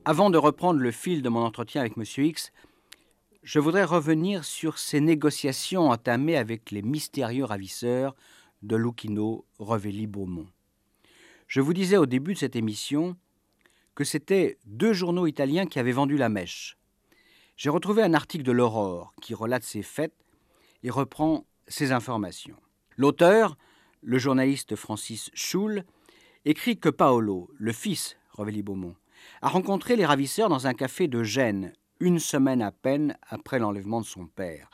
Avant 0.06 0.28
de 0.28 0.36
reprendre 0.36 0.80
le 0.80 0.90
fil 0.90 1.22
de 1.22 1.30
mon 1.30 1.40
entretien 1.40 1.80
avec 1.80 1.96
M. 1.96 2.04
X, 2.04 2.52
je 3.42 3.58
voudrais 3.58 3.84
revenir 3.84 4.44
sur 4.44 4.76
ces 4.76 5.00
négociations 5.00 5.88
entamées 5.88 6.36
avec 6.36 6.70
les 6.70 6.82
mystérieux 6.82 7.44
ravisseurs 7.44 8.14
de 8.62 8.76
Lucchino, 8.76 9.46
Revelli, 9.58 10.06
Beaumont. 10.06 10.48
Je 11.48 11.62
vous 11.62 11.72
disais 11.72 11.96
au 11.96 12.04
début 12.04 12.34
de 12.34 12.38
cette 12.38 12.54
émission 12.54 13.16
que 13.94 14.04
c'était 14.04 14.58
deux 14.66 14.92
journaux 14.92 15.26
italiens 15.26 15.64
qui 15.64 15.78
avaient 15.78 15.92
vendu 15.92 16.18
la 16.18 16.28
mèche. 16.28 16.76
J'ai 17.56 17.70
retrouvé 17.70 18.02
un 18.02 18.12
article 18.12 18.44
de 18.44 18.52
l'Aurore 18.52 19.14
qui 19.22 19.32
relate 19.32 19.62
ces 19.62 19.82
faits 19.82 20.12
et 20.82 20.90
reprend 20.90 21.46
ces 21.66 21.92
informations. 21.92 22.56
L'auteur, 22.98 23.56
le 24.02 24.18
journaliste 24.18 24.76
Francis 24.76 25.30
Schul, 25.32 25.86
écrit 26.44 26.76
que 26.76 26.90
Paolo, 26.90 27.48
le 27.56 27.72
fils 27.72 28.18
Revelli 28.32 28.62
Beaumont, 28.62 28.96
a 29.42 29.48
rencontré 29.48 29.96
les 29.96 30.06
ravisseurs 30.06 30.48
dans 30.48 30.66
un 30.66 30.74
café 30.74 31.08
de 31.08 31.22
Gênes 31.22 31.72
une 32.00 32.18
semaine 32.18 32.62
à 32.62 32.72
peine 32.72 33.16
après 33.28 33.58
l'enlèvement 33.58 34.00
de 34.00 34.06
son 34.06 34.26
père. 34.26 34.68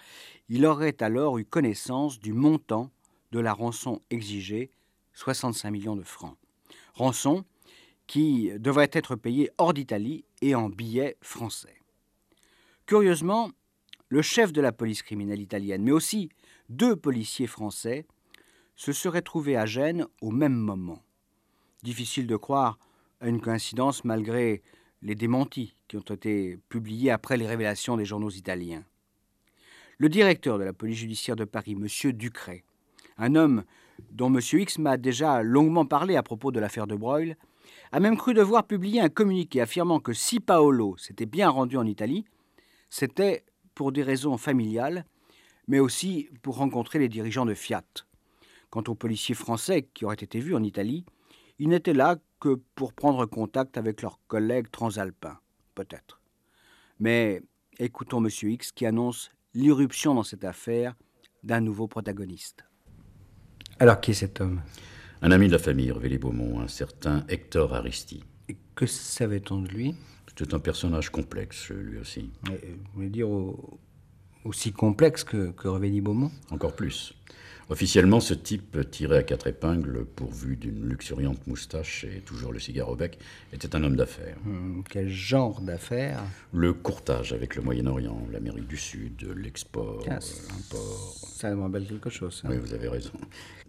Il 0.49 0.67
aurait 0.67 1.03
alors 1.03 1.39
eu 1.39 1.45
connaissance 1.45 2.19
du 2.19 2.33
montant 2.33 2.91
de 3.31 3.41
la 3.41 3.53
rançon 3.53 4.01
exigée, 4.11 4.71
65 5.15 5.71
millions 5.71 5.97
de 5.97 6.03
francs. 6.03 6.37
Rançon 6.95 7.45
qui 8.07 8.51
devrait 8.59 8.91
être 8.93 9.15
payée 9.15 9.51
hors 9.59 9.73
d'Italie 9.73 10.25
et 10.43 10.57
en 10.57 10.69
billets 10.69 11.17
français. 11.21 11.77
Curieusement, 12.87 13.51
le 14.09 14.23
chef 14.23 14.53
de 14.53 14.61
la 14.61 14.73
police 14.73 15.03
criminelle 15.03 15.41
italienne, 15.41 15.85
mais 15.85 15.93
aussi 15.93 16.29
deux 16.69 16.97
policiers 16.97 17.47
français, 17.47 18.05
se 18.75 18.93
seraient 18.93 19.23
trouvés 19.23 19.57
à 19.57 19.67
Gênes 19.67 20.07
au 20.21 20.33
même 20.33 20.57
moment. 20.57 21.05
Difficile 21.85 22.27
de 22.27 22.37
croire 22.37 22.79
à 23.21 23.29
une 23.29 23.41
coïncidence 23.41 24.05
malgré 24.05 24.63
les 25.03 25.15
démentis 25.15 25.77
qui 25.89 25.97
ont 25.97 26.01
été 26.01 26.59
publiés 26.69 27.11
après 27.11 27.37
les 27.37 27.47
révélations 27.47 27.97
des 27.97 28.05
journaux 28.05 28.31
italiens. 28.31 28.85
Le 29.99 30.09
directeur 30.09 30.59
de 30.59 30.65
la 30.65 30.73
police 30.73 30.99
judiciaire 30.99 31.37
de 31.37 31.45
Paris, 31.45 31.73
M. 31.73 32.13
Ducret, 32.13 32.65
un 33.19 33.35
homme 33.35 33.65
dont 34.11 34.35
M. 34.35 34.41
X 34.41 34.79
m'a 34.79 34.97
déjà 34.97 35.43
longuement 35.43 35.85
parlé 35.85 36.17
à 36.17 36.23
propos 36.23 36.53
de 36.53 36.61
l'affaire 36.61 36.87
de 36.87 36.97
Broglie, 36.97 37.35
a 37.93 38.01
même 38.01 38.17
cru 38.17 38.35
devoir 38.35 38.67
publier 38.67 39.01
un 39.01 39.09
communiqué 39.09 39.61
affirmant 39.61 40.01
que 40.01 40.13
si 40.13 40.41
Paolo 40.41 40.97
s'était 40.97 41.27
bien 41.27 41.51
rendu 41.51 41.77
en 41.77 41.87
Italie, 41.87 42.25
c'était 42.89 43.45
pour 43.75 43.93
des 43.93 44.03
raisons 44.03 44.37
familiales, 44.39 45.05
mais 45.69 45.79
aussi 45.79 46.29
pour 46.43 46.57
rencontrer 46.57 46.99
les 46.99 47.09
dirigeants 47.09 47.47
de 47.47 47.55
Fiat. 47.55 47.85
Quant 48.71 48.85
aux 48.87 48.95
policiers 48.95 49.35
français 49.35 49.89
qui 49.93 50.05
auraient 50.05 50.15
été 50.15 50.41
vus 50.41 50.55
en 50.55 50.63
Italie, 50.63 51.05
ils 51.59 51.69
n'étaient 51.69 51.93
là 51.93 52.17
que 52.41 52.61
pour 52.75 52.93
prendre 52.93 53.27
contact 53.27 53.77
avec 53.77 54.03
leurs 54.03 54.19
collègues 54.27 54.71
transalpins, 54.71 55.39
peut-être. 55.75 56.21
Mais 56.99 57.43
écoutons 57.79 58.25
M. 58.25 58.31
X 58.43 58.73
qui 58.73 58.87
annonce 58.87 59.31
l'irruption 59.55 60.15
dans 60.15 60.23
cette 60.23 60.45
affaire 60.45 60.95
d'un 61.43 61.61
nouveau 61.61 61.87
protagoniste. 61.87 62.65
Alors, 63.79 64.01
qui 64.01 64.11
est 64.11 64.15
cet 64.15 64.41
homme? 64.41 64.61
Un 65.23 65.31
ami 65.31 65.47
de 65.49 65.53
la 65.53 65.59
famille, 65.59 65.91
Revelli 65.91 66.19
Beaumont, 66.19 66.61
un 66.61 66.69
certain 66.69 67.25
Hector 67.29 67.75
Aristi. 67.75 68.25
Et 68.49 68.57
que 68.75 68.87
savait-on 68.87 69.63
de 69.63 69.69
lui? 69.69 69.95
C'est 70.37 70.55
un 70.55 70.59
personnage 70.59 71.11
complexe, 71.11 71.69
lui 71.69 71.99
aussi. 71.99 72.31
Vous 72.45 72.53
voulez 72.95 73.11
dire 73.11 73.29
au- 73.29 73.79
aussi 74.45 74.73
complexe 74.73 75.23
que, 75.23 75.51
que 75.51 75.69
Revelli 75.69 76.01
Beaumont? 76.01 76.31
Encore 76.51 76.75
plus. 76.75 77.15
Officiellement, 77.71 78.19
ce 78.19 78.35
type, 78.35 78.91
tiré 78.91 79.19
à 79.19 79.23
quatre 79.23 79.47
épingles, 79.47 80.05
pourvu 80.05 80.57
d'une 80.57 80.89
luxuriante 80.89 81.47
moustache 81.47 82.03
et 82.05 82.21
toujours 82.21 82.53
le 82.53 82.59
cigare 82.59 82.89
au 82.89 82.97
bec, 82.97 83.17
était 83.53 83.77
un 83.77 83.85
homme 83.85 83.95
d'affaires. 83.95 84.37
Hum, 84.45 84.83
Quel 84.91 85.09
genre 85.09 85.61
d'affaires? 85.61 86.21
Le 86.53 86.73
courtage 86.73 87.33
avec 87.33 87.55
le 87.55 87.63
Moyen-Orient, 87.63 88.27
l'Amérique 88.33 88.67
du 88.67 88.77
Sud, 88.77 89.23
l'export, 89.37 90.03
l'import. 90.05 91.15
Ça 91.23 91.55
me 91.55 91.63
rappelle 91.63 91.87
quelque 91.87 92.11
chose. 92.11 92.43
Oui, 92.49 92.57
vous 92.59 92.75
avez 92.75 92.89
raison. 92.89 93.13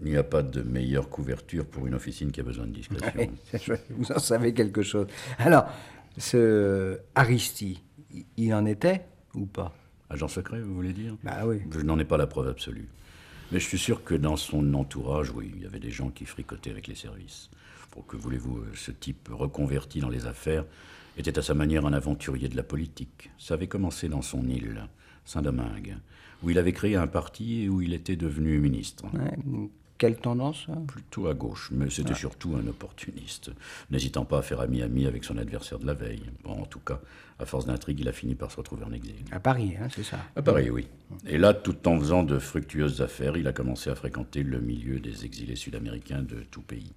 Il 0.03 0.09
n'y 0.11 0.17
a 0.17 0.23
pas 0.23 0.41
de 0.41 0.63
meilleure 0.63 1.07
couverture 1.07 1.65
pour 1.67 1.85
une 1.85 1.93
officine 1.93 2.31
qui 2.31 2.39
a 2.39 2.43
besoin 2.43 2.65
de 2.65 2.71
discrétion. 2.73 3.31
Vous 3.91 4.11
en 4.11 4.17
savez 4.19 4.51
quelque 4.55 4.81
chose. 4.81 5.05
Alors, 5.37 5.65
ce 6.17 6.97
Aristi, 7.13 7.83
il- 8.11 8.25
il 8.37 8.53
en 8.55 8.65
était 8.65 9.01
ou 9.35 9.45
pas? 9.45 9.75
Agent 10.09 10.27
secret, 10.27 10.59
vous 10.59 10.73
voulez 10.73 10.91
dire? 10.93 11.15
Bah 11.23 11.43
oui. 11.45 11.61
Je 11.71 11.81
n'en 11.81 11.99
ai 11.99 12.03
pas 12.05 12.17
la 12.17 12.25
preuve 12.27 12.47
absolue. 12.49 12.89
Mais 13.51 13.59
je 13.59 13.65
suis 13.65 13.77
sûr 13.77 14.03
que 14.03 14.15
dans 14.15 14.37
son 14.37 14.73
entourage, 14.73 15.31
oui, 15.31 15.51
il 15.53 15.61
y 15.61 15.65
avait 15.65 15.79
des 15.79 15.91
gens 15.91 16.09
qui 16.09 16.25
fricotaient 16.25 16.71
avec 16.71 16.87
les 16.87 16.95
services. 16.95 17.49
Pour 17.91 18.07
que 18.07 18.15
voulez-vous, 18.15 18.59
euh, 18.59 18.71
ce 18.75 18.91
type 18.91 19.27
reconverti 19.29 19.99
dans 19.99 20.09
les 20.09 20.25
affaires 20.25 20.63
était 21.17 21.37
à 21.37 21.41
sa 21.41 21.53
manière 21.53 21.85
un 21.85 21.91
aventurier 21.91 22.47
de 22.47 22.55
la 22.55 22.63
politique. 22.63 23.29
Ça 23.37 23.55
avait 23.55 23.67
commencé 23.67 24.07
dans 24.07 24.21
son 24.21 24.47
île, 24.47 24.87
Saint-Domingue, 25.25 25.97
où 26.43 26.49
il 26.49 26.57
avait 26.57 26.71
créé 26.71 26.95
un 26.95 27.07
parti 27.07 27.63
et 27.63 27.69
où 27.69 27.81
il 27.81 27.93
était 27.93 28.15
devenu 28.15 28.59
ministre. 28.59 29.05
Quelle 30.01 30.15
tendance 30.15 30.65
ça 30.65 30.73
Plutôt 30.87 31.27
à 31.27 31.35
gauche, 31.35 31.69
mais 31.71 31.87
c'était 31.91 32.15
surtout 32.15 32.55
un 32.55 32.65
opportuniste, 32.67 33.51
n'hésitant 33.91 34.25
pas 34.25 34.39
à 34.39 34.41
faire 34.41 34.59
ami-ami 34.59 35.05
avec 35.05 35.23
son 35.23 35.37
adversaire 35.37 35.77
de 35.77 35.85
la 35.85 35.93
veille. 35.93 36.23
Bon, 36.43 36.59
en 36.59 36.65
tout 36.65 36.79
cas, 36.79 36.99
à 37.37 37.45
force 37.45 37.67
d'intrigue, 37.67 37.99
il 37.99 38.07
a 38.07 38.11
fini 38.11 38.33
par 38.33 38.49
se 38.49 38.57
retrouver 38.57 38.83
en 38.83 38.93
exil. 38.93 39.13
À 39.31 39.39
Paris, 39.39 39.75
hein, 39.79 39.89
c'est 39.95 40.01
ça. 40.01 40.17
À 40.35 40.41
Paris, 40.41 40.71
oui. 40.71 40.87
Et 41.27 41.37
là, 41.37 41.53
tout 41.53 41.87
en 41.87 41.99
faisant 41.99 42.23
de 42.23 42.39
fructueuses 42.39 42.99
affaires, 43.03 43.37
il 43.37 43.47
a 43.47 43.53
commencé 43.53 43.91
à 43.91 43.95
fréquenter 43.95 44.41
le 44.41 44.59
milieu 44.59 44.99
des 44.99 45.23
exilés 45.23 45.55
sud-américains 45.55 46.23
de 46.23 46.37
tout 46.49 46.63
pays. 46.63 46.93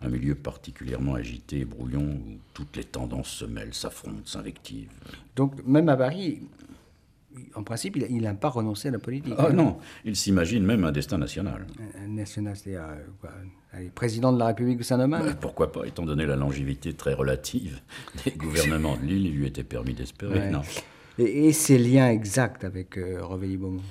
Un 0.00 0.08
milieu 0.08 0.34
particulièrement 0.34 1.16
agité 1.16 1.58
et 1.58 1.64
brouillon 1.66 2.00
où 2.06 2.38
toutes 2.54 2.74
les 2.74 2.84
tendances 2.84 3.28
se 3.28 3.44
mêlent, 3.44 3.74
s'affrontent, 3.74 4.24
s'invectivent. 4.24 4.88
Donc, 5.36 5.62
même 5.66 5.90
à 5.90 5.96
Paris, 5.98 6.40
en 7.54 7.62
principe, 7.62 7.96
il 7.96 8.22
n'a 8.22 8.34
pas 8.34 8.48
renoncé 8.48 8.88
à 8.88 8.90
la 8.90 8.98
politique. 8.98 9.34
Ah 9.38 9.50
non, 9.52 9.78
il 10.04 10.16
s'imagine 10.16 10.64
même 10.64 10.84
un 10.84 10.92
destin 10.92 11.18
national. 11.18 11.66
Un 12.02 12.08
national, 12.08 12.56
c'est-à-dire 12.56 12.84
euh, 13.24 13.88
président 13.94 14.32
de 14.32 14.38
la 14.38 14.46
République 14.46 14.78
de 14.78 14.82
Saint-Domingue 14.82 15.26
Euh, 15.28 15.34
Pourquoi 15.40 15.70
pas, 15.72 15.84
étant 15.86 16.04
donné 16.04 16.26
la 16.26 16.36
longévité 16.36 16.92
très 16.94 17.14
relative 17.14 17.80
des 18.24 18.30
gouvernements 18.36 18.96
de 18.96 19.02
l'île, 19.06 19.26
il 19.26 19.36
lui 19.36 19.46
était 19.46 19.64
permis 19.64 19.94
d'espérer. 19.94 20.38
Ouais. 20.38 20.50
Non? 20.50 20.62
et, 21.18 21.48
et 21.48 21.52
ses 21.52 21.78
liens 21.78 22.08
exacts 22.10 22.64
avec 22.64 22.96
euh, 22.98 23.24
Revelli-Beaumont? 23.24 23.82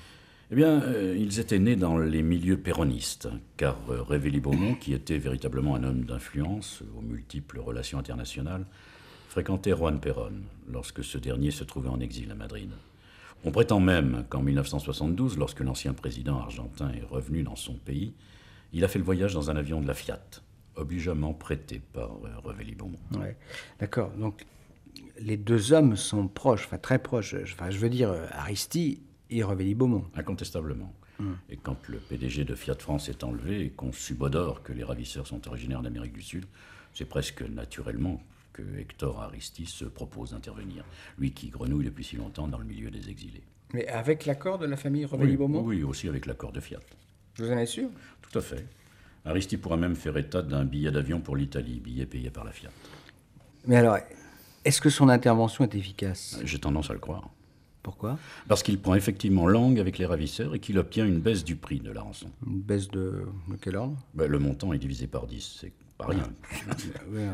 Eh 0.52 0.56
bien, 0.56 0.82
euh, 0.82 1.16
ils 1.18 1.40
étaient 1.40 1.60
nés 1.60 1.76
dans 1.76 2.00
les 2.00 2.24
milieux 2.24 2.58
péronistes, 2.58 3.30
car 3.56 3.78
euh, 3.90 4.02
Révéli 4.02 4.40
Beaumont, 4.40 4.74
qui 4.74 4.94
était 4.94 5.20
véritablement 5.20 5.76
un 5.76 5.84
homme 5.84 6.06
d'influence 6.06 6.82
aux 6.98 7.02
multiples 7.04 7.60
relations 7.60 8.00
internationales, 8.00 8.66
fréquentait 9.28 9.74
Juan 9.74 10.00
Perón 10.00 10.42
lorsque 10.72 11.04
ce 11.04 11.20
dernier 11.20 11.52
se 11.52 11.64
trouvait 11.64 11.90
en 11.90 12.00
exil 12.00 12.32
à 12.32 12.36
Madrid. 12.36 12.72
On 13.46 13.52
prétend 13.52 13.80
même 13.80 14.26
qu'en 14.30 14.42
1972, 14.42 15.38
lorsque 15.38 15.62
l'ancien 15.62 15.94
président 15.94 16.40
argentin 16.40 16.92
est 16.92 17.06
revenu 17.06 17.44
dans 17.44 17.56
son 17.56 17.74
pays, 17.74 18.14
il 18.74 18.84
a 18.84 18.88
fait 18.88 19.00
le 19.00 19.06
voyage 19.06 19.34
dans 19.34 19.50
un 19.50 19.56
avion 19.56 19.82
de 19.82 19.88
la 19.88 19.94
Fiat, 19.94 20.22
obligeamment 20.76 21.34
prêté 21.34 21.82
par 21.94 22.12
euh, 22.12 22.40
Révéli 22.44 22.76
Beaumont. 22.76 23.00
Ouais. 23.18 23.38
D'accord. 23.80 24.12
Donc, 24.12 24.46
les 25.20 25.38
deux 25.38 25.74
hommes 25.74 25.96
sont 25.96 26.28
proches, 26.28 26.66
enfin 26.66 26.78
très 26.78 27.00
proches. 27.00 27.36
Enfin, 27.44 27.70
je 27.70 27.78
veux 27.78 27.90
dire, 27.90 28.10
euh, 28.12 28.26
Aristi 28.32 29.02
et 29.30 29.44
Revelli-Beaumont. 29.44 30.06
Incontestablement. 30.16 30.94
Et 31.50 31.58
quand 31.58 31.90
le 31.90 31.98
PDG 31.98 32.46
de 32.46 32.56
Fiat 32.56 32.78
France 32.80 33.10
est 33.10 33.26
enlevé 33.26 33.66
et 33.66 33.70
qu'on 33.72 33.92
subodore 33.92 34.64
que 34.64 34.72
les 34.72 34.86
ravisseurs 34.86 35.28
sont 35.28 35.46
originaires 35.50 35.82
d'Amérique 35.82 36.14
du 36.14 36.22
Sud, 36.22 36.46
c'est 36.94 37.04
presque 37.04 37.42
naturellement 37.42 38.24
que 38.60 38.80
Hector 38.80 39.22
Aristi 39.22 39.66
se 39.66 39.86
propose 39.86 40.32
d'intervenir. 40.32 40.84
Lui 41.18 41.32
qui 41.32 41.50
grenouille 41.50 41.86
depuis 41.86 42.04
si 42.04 42.16
longtemps 42.16 42.48
dans 42.48 42.58
le 42.58 42.66
milieu 42.66 42.90
des 42.92 43.10
exilés. 43.10 43.44
Mais 43.74 43.88
avec 43.88 44.26
l'accord 44.26 44.58
de 44.58 44.66
la 44.66 44.78
famille 44.78 45.06
Oui, 45.06 45.12
Revelli-Beaumont 45.12 45.62
oui, 45.62 45.84
aussi 45.84 46.08
avec 46.08 46.26
l'accord 46.26 46.52
de 46.52 46.60
Fiat. 46.60 46.80
Vous 47.38 47.52
en 47.52 47.58
êtes 47.58 47.68
sûr? 47.68 47.90
Tout 48.22 48.38
à 48.38 48.42
fait. 48.42 48.66
Aristi 49.26 49.58
pourra 49.58 49.78
même 49.78 49.96
faire 49.96 50.18
état 50.18 50.42
d'un 50.42 50.66
billet 50.66 50.92
d'avion 50.92 51.20
pour 51.22 51.36
l'Italie, 51.36 51.80
billet 51.80 52.06
payé 52.06 52.30
par 52.30 52.44
la 52.44 52.52
Fiat. 52.52 52.72
Mais 53.68 53.76
alors, 53.76 53.98
est-ce 54.66 54.82
que 54.82 54.90
son 54.90 55.10
intervention 55.10 55.64
est 55.64 55.76
efficace? 55.76 56.40
J'ai 56.44 56.60
tendance 56.60 56.90
à 56.90 56.94
le 56.94 57.00
croire. 57.00 57.30
Pourquoi? 57.84 58.18
Parce 58.48 58.62
qu'il 58.64 58.80
prend 58.80 58.96
effectivement 58.96 59.48
langue 59.48 59.80
avec 59.80 59.98
les 59.98 60.06
ravisseurs 60.06 60.56
et 60.56 60.60
qu'il 60.60 60.78
obtient 60.78 61.06
une 61.06 61.20
baisse 61.20 61.44
du 61.44 61.56
prix 61.56 61.80
de 61.80 61.92
la 61.92 62.02
rançon. 62.02 62.30
Une 62.46 62.60
baisse 62.60 62.90
de, 62.90 63.26
de 63.48 63.56
quel 63.62 63.76
ordre? 63.78 63.98
Ben, 64.14 64.28
le 64.30 64.40
montant 64.40 64.74
est 64.74 64.78
divisé 64.80 65.08
par 65.08 65.28
10, 65.28 65.58
c'est 65.62 65.74
pas 65.98 66.08
rien. 66.08 66.24
Ouais, 67.12 67.20
ouais. 67.20 67.30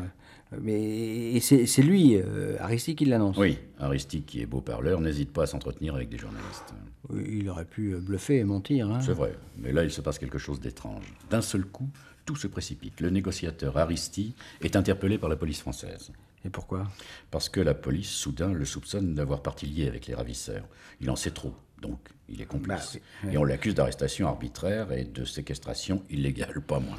Mais 0.62 1.38
c'est 1.40 1.82
lui, 1.82 2.16
euh, 2.16 2.56
Aristi, 2.60 2.94
qui 2.96 3.04
l'annonce. 3.04 3.36
Oui, 3.36 3.58
Aristide, 3.78 4.24
qui 4.24 4.40
est 4.40 4.46
beau 4.46 4.60
parleur, 4.60 5.00
n'hésite 5.00 5.32
pas 5.32 5.44
à 5.44 5.46
s'entretenir 5.46 5.94
avec 5.94 6.08
des 6.08 6.18
journalistes. 6.18 6.74
Il 7.14 7.48
aurait 7.48 7.64
pu 7.64 7.94
euh, 7.94 7.98
bluffer 8.00 8.38
et 8.38 8.44
mentir. 8.44 8.90
hein. 8.90 9.00
C'est 9.00 9.12
vrai, 9.12 9.34
mais 9.58 9.72
là, 9.72 9.84
il 9.84 9.90
se 9.90 10.00
passe 10.00 10.18
quelque 10.18 10.38
chose 10.38 10.60
d'étrange. 10.60 11.04
D'un 11.30 11.42
seul 11.42 11.64
coup, 11.64 11.88
tout 12.24 12.36
se 12.36 12.46
précipite. 12.46 13.00
Le 13.00 13.10
négociateur 13.10 13.76
Aristide 13.76 14.32
est 14.60 14.74
interpellé 14.76 15.18
par 15.18 15.28
la 15.28 15.36
police 15.36 15.60
française. 15.60 16.10
Et 16.44 16.50
pourquoi? 16.50 16.88
Parce 17.30 17.48
que 17.48 17.60
la 17.60 17.74
police, 17.74 18.10
soudain, 18.10 18.52
le 18.52 18.64
soupçonne 18.64 19.14
d'avoir 19.14 19.42
partie 19.42 19.66
liée 19.66 19.88
avec 19.88 20.06
les 20.06 20.14
ravisseurs. 20.14 20.66
Il 21.00 21.10
en 21.10 21.16
sait 21.16 21.32
trop, 21.32 21.54
donc 21.82 21.98
il 22.28 22.40
est 22.40 22.44
complice. 22.46 22.94
Bah, 22.94 23.00
oui, 23.24 23.34
Et 23.34 23.38
on 23.38 23.44
l'accuse 23.44 23.74
d'arrestation 23.74 24.28
arbitraire 24.28 24.92
et 24.92 25.04
de 25.04 25.24
séquestration 25.24 26.02
illégale, 26.10 26.60
pas 26.60 26.78
moins. 26.80 26.98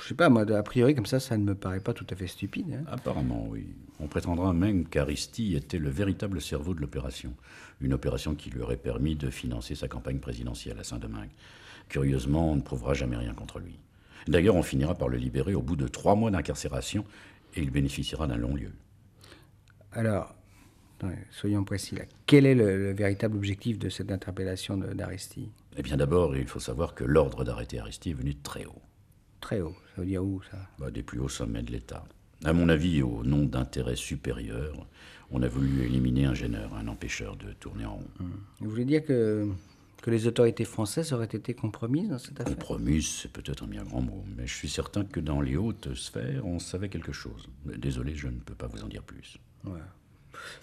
Je 0.00 0.08
sais 0.08 0.14
pas, 0.14 0.28
moi, 0.28 0.42
a 0.50 0.62
priori, 0.62 0.94
comme 0.94 1.06
ça, 1.06 1.20
ça 1.20 1.36
ne 1.36 1.44
me 1.44 1.54
paraît 1.54 1.80
pas 1.80 1.92
tout 1.92 2.06
à 2.10 2.16
fait 2.16 2.26
stupide. 2.26 2.72
hein. 2.72 2.84
Apparemment, 2.90 3.46
oui. 3.48 3.66
On 4.00 4.08
prétendra 4.08 4.52
même 4.52 4.86
qu'Aristide 4.86 5.54
était 5.54 5.78
le 5.78 5.88
véritable 5.90 6.40
cerveau 6.40 6.74
de 6.74 6.80
l'opération. 6.80 7.34
Une 7.80 7.92
opération 7.92 8.34
qui 8.34 8.50
lui 8.50 8.60
aurait 8.60 8.76
permis 8.76 9.16
de 9.16 9.30
financer 9.30 9.74
sa 9.74 9.88
campagne 9.88 10.18
présidentielle 10.18 10.78
à 10.78 10.84
Saint-Domingue. 10.84 11.30
Curieusement, 11.88 12.52
on 12.52 12.56
ne 12.56 12.62
prouvera 12.62 12.94
jamais 12.94 13.16
rien 13.16 13.34
contre 13.34 13.58
lui. 13.58 13.78
D'ailleurs, 14.28 14.56
on 14.56 14.62
finira 14.62 14.94
par 14.94 15.08
le 15.08 15.18
libérer 15.18 15.54
au 15.54 15.62
bout 15.62 15.76
de 15.76 15.88
trois 15.88 16.14
mois 16.16 16.30
d'incarcération 16.30 17.04
et 17.54 17.60
il 17.62 17.70
bénéficiera 17.70 18.26
d'un 18.26 18.36
long 18.36 18.54
lieu. 18.54 18.72
Alors, 19.92 20.34
soyons 21.30 21.64
précis 21.64 21.94
là. 21.94 22.04
Quel 22.26 22.44
est 22.46 22.54
le, 22.54 22.76
le 22.76 22.92
véritable 22.92 23.36
objectif 23.36 23.78
de 23.78 23.88
cette 23.88 24.10
interpellation 24.10 24.76
d'Aristide 24.76 25.48
Eh 25.76 25.82
bien, 25.82 25.96
d'abord, 25.96 26.36
il 26.36 26.46
faut 26.48 26.60
savoir 26.60 26.94
que 26.94 27.04
l'ordre 27.04 27.44
d'arrêter 27.44 27.78
Aristide 27.78 28.12
est 28.12 28.20
venu 28.20 28.34
de 28.34 28.42
très 28.42 28.64
haut. 28.64 28.82
Très 29.46 29.60
haut. 29.60 29.76
Ça 29.94 30.00
veut 30.00 30.08
dire 30.08 30.24
où, 30.24 30.42
ça 30.50 30.58
Bah, 30.76 30.90
des 30.90 31.04
plus 31.04 31.20
hauts 31.20 31.28
sommets 31.28 31.62
de 31.62 31.70
l'État. 31.70 32.02
À 32.42 32.52
mon 32.52 32.68
avis, 32.68 33.00
au 33.00 33.22
nom 33.22 33.44
d'intérêts 33.44 33.94
supérieurs, 33.94 34.88
on 35.30 35.40
a 35.40 35.46
voulu 35.46 35.84
éliminer 35.84 36.24
un 36.24 36.34
gêneur, 36.34 36.74
un 36.74 36.88
empêcheur 36.88 37.36
de 37.36 37.52
tourner 37.52 37.84
en 37.84 37.94
rond. 37.94 38.08
Vous 38.58 38.68
voulez 38.68 38.84
dire 38.84 39.04
que, 39.04 39.48
que 40.02 40.10
les 40.10 40.26
autorités 40.26 40.64
françaises 40.64 41.12
auraient 41.12 41.26
été 41.26 41.54
compromises 41.54 42.08
dans 42.08 42.18
cette 42.18 42.40
affaire? 42.40 42.56
Compromise, 42.56 43.06
c'est 43.22 43.30
peut-être 43.30 43.62
un 43.62 43.68
bien 43.68 43.84
grand 43.84 44.00
mot, 44.00 44.24
mais 44.36 44.48
je 44.48 44.54
suis 44.56 44.68
certain 44.68 45.04
que 45.04 45.20
dans 45.20 45.40
les 45.40 45.56
hautes 45.56 45.94
sphères, 45.94 46.44
on 46.44 46.58
savait 46.58 46.88
quelque 46.88 47.12
chose. 47.12 47.48
Désolé, 47.66 48.16
je 48.16 48.26
ne 48.26 48.40
peux 48.40 48.56
pas 48.56 48.66
vous 48.66 48.82
en 48.82 48.88
dire 48.88 49.04
plus. 49.04 49.38
Ouais. 49.64 49.78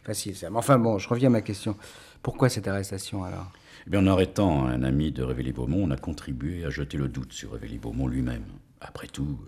Facile, 0.03 0.35
ça. 0.35 0.49
Mais 0.49 0.57
enfin, 0.57 0.77
bon, 0.77 0.99
je 0.99 1.07
reviens 1.07 1.29
à 1.29 1.31
ma 1.31 1.41
question. 1.41 1.77
Pourquoi 2.21 2.49
cette 2.49 2.67
arrestation, 2.67 3.23
alors? 3.23 3.49
Eh 3.87 3.89
bien, 3.89 4.01
en 4.01 4.07
arrêtant 4.07 4.65
un 4.65 4.83
ami 4.83 5.13
de 5.13 5.23
Révély-Beaumont, 5.23 5.83
on 5.83 5.91
a 5.91 5.97
contribué 5.97 6.65
à 6.65 6.69
jeter 6.69 6.97
le 6.97 7.07
doute 7.07 7.31
sur 7.31 7.53
Révély-Beaumont 7.53 8.07
lui-même. 8.07 8.43
Après 8.83 9.07
tout, 9.07 9.39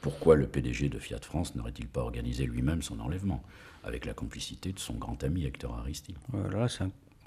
pourquoi 0.00 0.36
le 0.36 0.46
PDG 0.46 0.88
de 0.88 0.98
Fiat 0.98 1.20
France 1.22 1.54
n'aurait-il 1.54 1.86
pas 1.86 2.00
organisé 2.00 2.44
lui-même 2.44 2.82
son 2.82 3.00
enlèvement, 3.00 3.42
avec 3.84 4.04
la 4.04 4.14
complicité 4.14 4.72
de 4.72 4.78
son 4.78 4.94
grand 4.94 5.22
ami 5.24 5.44
Hector 5.44 5.78
Aristide? 5.78 6.16
Voilà, 6.28 6.66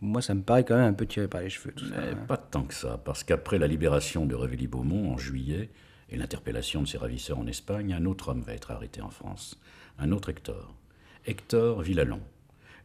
moi, 0.02 0.22
ça 0.22 0.34
me 0.34 0.42
paraît 0.42 0.66
quand 0.66 0.76
même 0.76 0.90
un 0.90 0.94
peu 0.94 1.06
tiré 1.06 1.30
par 1.30 1.42
les 1.42 1.50
cheveux, 1.50 1.74
tout 1.74 1.88
ça. 1.88 1.96
Mais 1.98 2.10
hein. 2.10 2.26
pas 2.28 2.36
tant 2.36 2.64
que 2.64 2.74
ça, 2.74 2.98
parce 2.98 3.24
qu'après 3.24 3.58
la 3.58 3.68
libération 3.68 4.26
de 4.26 4.36
Révély-Beaumont 4.36 5.14
en 5.14 5.18
juillet 5.18 5.70
et 6.10 6.18
l'interpellation 6.18 6.82
de 6.82 6.88
ses 6.88 6.98
ravisseurs 6.98 7.40
en 7.40 7.48
Espagne, 7.48 7.94
un 7.94 8.06
autre 8.06 8.30
homme 8.30 8.42
va 8.42 8.54
être 8.54 8.72
arrêté 8.72 9.02
en 9.02 9.10
France. 9.10 9.58
Un 9.98 10.12
autre 10.12 10.30
Hector. 10.30 10.76
Hector 11.26 11.82
Villalon. 11.82 12.20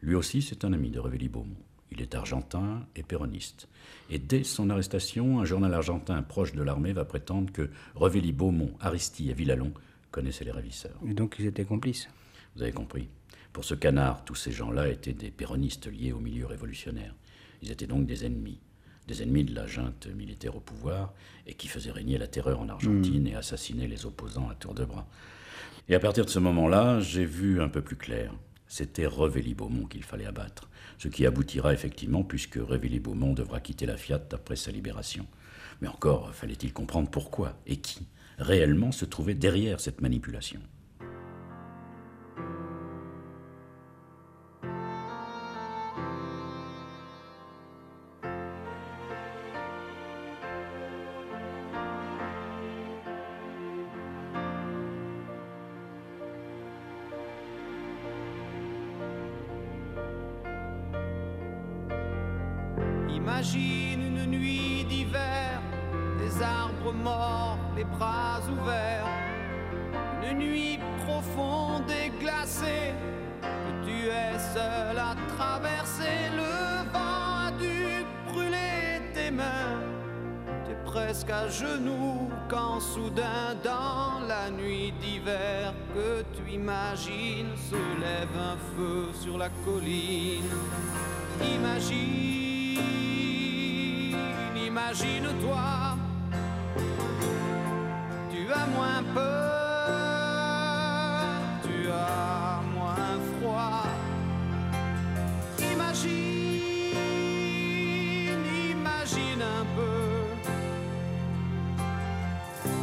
Lui 0.01 0.15
aussi, 0.15 0.41
c'est 0.41 0.63
un 0.63 0.71
ami 0.71 0.91
de 0.91 0.99
Révély-Beaumont. 0.99 1.57
Il 1.91 2.01
est 2.01 2.15
argentin 2.15 2.85
et 2.95 3.03
péroniste. 3.03 3.67
Et 4.09 4.19
dès 4.19 4.43
son 4.43 4.69
arrestation, 4.69 5.39
un 5.39 5.45
journal 5.45 5.73
argentin 5.73 6.21
proche 6.21 6.53
de 6.53 6.61
l'armée 6.61 6.93
va 6.93 7.05
prétendre 7.05 7.51
que 7.51 7.69
Révély-Beaumont, 7.95 8.71
Aristide 8.79 9.29
et 9.29 9.33
Villalon 9.33 9.73
connaissaient 10.11 10.45
les 10.45 10.51
ravisseurs. 10.51 10.99
Et 11.07 11.13
donc, 11.13 11.35
ils 11.39 11.45
étaient 11.45 11.65
complices. 11.65 12.09
Vous 12.55 12.63
avez 12.63 12.71
compris. 12.71 13.09
Pour 13.53 13.63
ce 13.63 13.73
canard, 13.73 14.23
tous 14.25 14.35
ces 14.35 14.51
gens-là 14.51 14.89
étaient 14.89 15.13
des 15.13 15.31
péronistes 15.31 15.87
liés 15.87 16.11
au 16.11 16.19
milieu 16.19 16.45
révolutionnaire. 16.45 17.15
Ils 17.61 17.71
étaient 17.71 17.87
donc 17.87 18.05
des 18.05 18.25
ennemis. 18.25 18.59
Des 19.07 19.23
ennemis 19.23 19.43
de 19.43 19.55
la 19.55 19.65
junte 19.65 20.07
militaire 20.15 20.55
au 20.55 20.59
pouvoir 20.59 21.13
et 21.47 21.55
qui 21.55 21.67
faisaient 21.67 21.91
régner 21.91 22.19
la 22.19 22.27
terreur 22.27 22.59
en 22.59 22.69
Argentine 22.69 23.25
et 23.25 23.35
assassiner 23.35 23.87
les 23.87 24.05
opposants 24.05 24.49
à 24.49 24.55
tour 24.55 24.75
de 24.75 24.85
bras. 24.85 25.07
Et 25.87 25.95
à 25.95 25.99
partir 25.99 26.25
de 26.25 26.29
ce 26.29 26.37
moment-là, 26.37 26.99
j'ai 26.99 27.25
vu 27.25 27.59
un 27.59 27.69
peu 27.69 27.81
plus 27.81 27.95
clair. 27.95 28.31
C'était 28.69 29.07
Revély-Beaumont 29.07 29.87
qu'il 29.87 30.03
fallait 30.03 30.27
abattre. 30.27 30.69
Ce 30.99 31.07
qui 31.07 31.25
aboutira 31.25 31.73
effectivement 31.73 32.23
puisque 32.23 32.55
Revély-Beaumont 32.55 33.33
devra 33.33 33.59
quitter 33.59 33.87
la 33.87 33.97
Fiat 33.97 34.21
après 34.31 34.55
sa 34.55 34.71
libération. 34.71 35.25
Mais 35.81 35.87
encore, 35.87 36.33
fallait-il 36.35 36.71
comprendre 36.71 37.09
pourquoi 37.09 37.57
et 37.65 37.77
qui 37.77 38.07
réellement 38.37 38.91
se 38.91 39.05
trouvait 39.05 39.33
derrière 39.33 39.79
cette 39.79 40.01
manipulation. 40.01 40.61
Imagine 63.29 64.01
une 64.07 64.25
nuit 64.25 64.83
d'hiver, 64.89 65.61
des 66.17 66.41
arbres 66.41 66.91
morts, 66.91 67.59
les 67.77 67.83
bras 67.83 68.41
ouverts. 68.51 69.05
Une 70.27 70.39
nuit 70.39 70.79
profonde 71.05 71.89
et 71.91 72.09
glacée, 72.19 72.91
que 73.41 73.85
tu 73.85 74.07
es 74.07 74.39
seul 74.53 74.97
à 74.97 75.15
traverser. 75.37 76.17
Le 76.35 76.91
vent 76.91 77.47
a 77.47 77.51
dû 77.51 78.03
brûler 78.33 78.99
tes 79.13 79.29
mains. 79.29 79.77
T'es 80.65 80.91
presque 80.91 81.29
à 81.29 81.47
genoux 81.49 82.31
quand 82.49 82.79
soudain 82.79 83.53
dans 83.63 84.25
la 84.27 84.49
nuit 84.49 84.91
d'hiver 84.99 85.75
que 85.93 86.23
tu 86.35 86.51
imagines 86.51 87.55
se 87.55 87.75
lève 88.01 88.35
un 88.35 88.57
feu 88.75 89.09
sur 89.13 89.37
la 89.37 89.49
colline. 89.63 90.49
Imagine, 91.55 92.49
imagine-toi, 94.69 95.97
tu 98.31 98.41
as 98.53 98.67
moins 98.67 99.03
peur, 99.15 100.39
tu 101.63 101.89
as 101.89 102.61
moins 102.75 103.17
froid. 103.31 103.87
Imagine, 105.73 106.93
imagine 108.69 109.41
un 109.41 109.65
peu, 109.75 110.07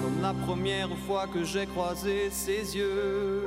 comme 0.03 0.19
la 0.21 0.35
première 0.47 0.95
fois 1.07 1.27
que 1.33 1.45
j'ai 1.45 1.67
croisé 1.67 2.31
ses 2.31 2.77
yeux. 2.77 3.46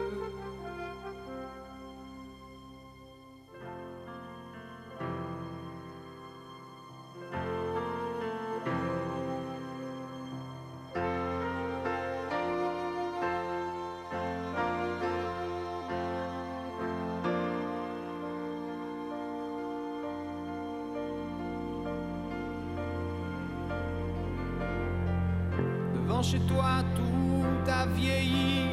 Chez 26.22 26.40
toi, 26.40 26.84
tout 26.96 27.72
a 27.72 27.86
vieilli, 27.86 28.72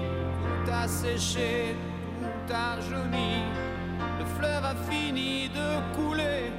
tout 0.65 0.71
a 0.73 0.89
séché, 0.89 1.77
tout 2.21 2.53
a 2.53 2.81
jauni. 2.81 3.45
Le 4.19 4.25
fleuve 4.37 4.65
a 4.65 4.75
fini 4.91 5.49
de 5.49 5.97
couler. 5.97 6.53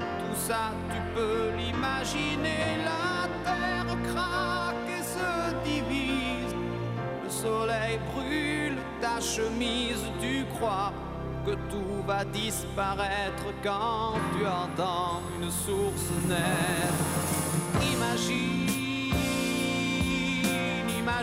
Tout 0.00 0.36
ça, 0.36 0.70
tu 0.88 1.00
peux 1.14 1.50
l'imaginer. 1.58 2.78
La 2.84 3.28
terre 3.44 3.96
craque 4.12 4.88
et 4.88 5.02
se 5.02 5.68
divise. 5.68 6.54
Le 7.24 7.28
soleil 7.30 7.98
brûle 8.14 8.78
ta 9.00 9.20
chemise. 9.20 10.04
Tu 10.20 10.44
crois 10.54 10.92
que 11.44 11.52
tout 11.70 12.02
va 12.06 12.24
disparaître 12.24 13.46
quand 13.64 14.14
tu 14.32 14.46
entends 14.46 15.22
une 15.40 15.50
source 15.50 16.08
naître. 16.28 17.04
Imagine, 17.94 18.67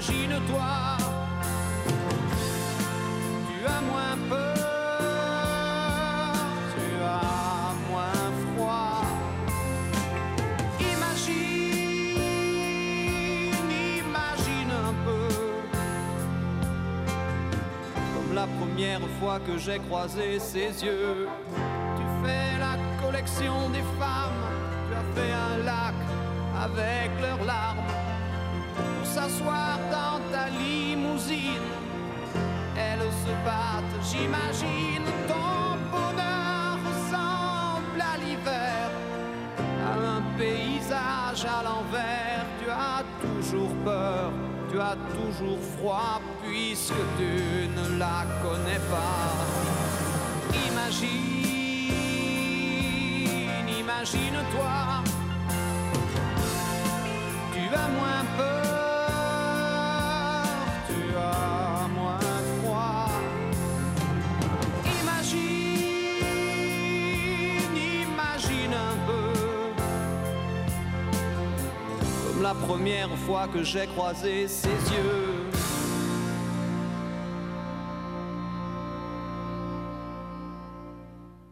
imagine-toi, 0.09 0.97
tu 3.47 3.65
as 3.65 3.81
moins 3.81 4.17
peur, 4.29 4.55
tu 6.73 6.85
as 7.03 7.73
moins 7.89 8.31
froid. 8.55 9.01
Imagine, 10.79 12.21
imagine 13.97 14.71
un 14.71 14.93
peu, 15.05 15.27
comme 18.13 18.31
la 18.35 18.47
première 18.47 19.07
fois 19.19 19.39
que 19.39 19.57
j'ai 19.57 19.79
croisé 19.79 20.39
ses 20.39 20.83
yeux. 20.83 21.27
Tu 21.97 22.03
fais 22.23 22.57
la 22.59 22.77
collection 23.03 23.69
des 23.69 23.83
femmes, 23.99 24.43
tu 24.87 24.93
as 24.95 25.05
fait 25.15 25.33
un 25.33 25.57
lac 25.63 25.95
avec 26.63 27.09
leurs 27.21 27.43
larmes 27.45 28.04
s'asseoir 29.15 29.75
dans 29.97 30.19
ta 30.33 30.45
limousine. 30.59 31.69
Elles 32.85 33.11
se 33.23 33.33
battent, 33.47 33.97
j'imagine, 34.09 35.07
ton 35.31 35.63
bonheur 35.93 36.73
ressemble 36.89 38.01
à 38.11 38.15
l'hiver, 38.21 38.83
à 39.89 39.91
un 40.15 40.21
paysage 40.37 41.43
à 41.57 41.59
l'envers. 41.67 42.43
Tu 42.59 42.67
as 42.69 43.03
toujours 43.23 43.73
peur, 43.85 44.27
tu 44.69 44.77
as 44.89 44.97
toujours 45.17 45.61
froid 45.75 46.17
puisque 46.43 47.03
tu 47.19 47.33
ne 47.77 47.85
la 47.97 48.19
connais 48.43 48.83
pas. 48.93 49.27
Imagine, 50.69 51.07
imagine-toi, 53.81 54.77
tu 57.53 57.63
as 57.81 57.89
moins 57.99 58.25
peur, 58.37 58.64
première 72.61 73.15
fois 73.19 73.47
que 73.47 73.63
j'ai 73.63 73.85
croisé 73.87 74.47
ses 74.47 74.67
yeux. 74.67 75.45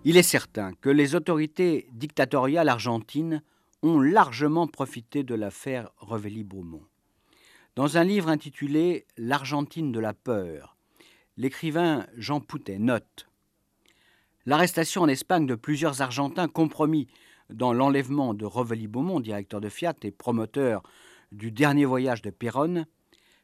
Il 0.06 0.18
est 0.18 0.24
certain 0.24 0.74
que 0.74 0.90
les 0.90 1.16
autorités 1.16 1.88
dictatoriales 1.94 2.70
argentines 2.70 3.42
ont 3.84 4.00
largement 4.00 4.68
profité 4.68 5.24
de 5.24 5.36
l'affaire 5.36 5.90
Revelli-Beaumont. 5.98 6.84
Dans 7.76 7.98
un 7.98 8.04
livre 8.04 8.30
intitulé 8.30 9.06
L'Argentine 9.18 9.92
de 9.92 10.00
la 10.00 10.14
peur, 10.14 10.78
l'écrivain 11.38 12.06
Jean 12.18 12.40
Poutet 12.40 12.80
note 12.80 13.28
L'arrestation 14.46 15.04
en 15.04 15.08
Espagne 15.08 15.48
de 15.48 15.56
plusieurs 15.56 16.02
Argentins 16.02 16.50
compromis 16.50 17.08
dans 17.54 17.72
l'enlèvement 17.72 18.34
de 18.34 18.46
Revelli-Beaumont, 18.46 19.20
directeur 19.20 19.62
de 19.62 19.70
Fiat 19.70 19.96
et 20.02 20.12
promoteur 20.12 20.84
du 21.32 21.52
dernier 21.52 21.86
voyage 21.86 22.22
de 22.22 22.32
Péronne, 22.32 22.86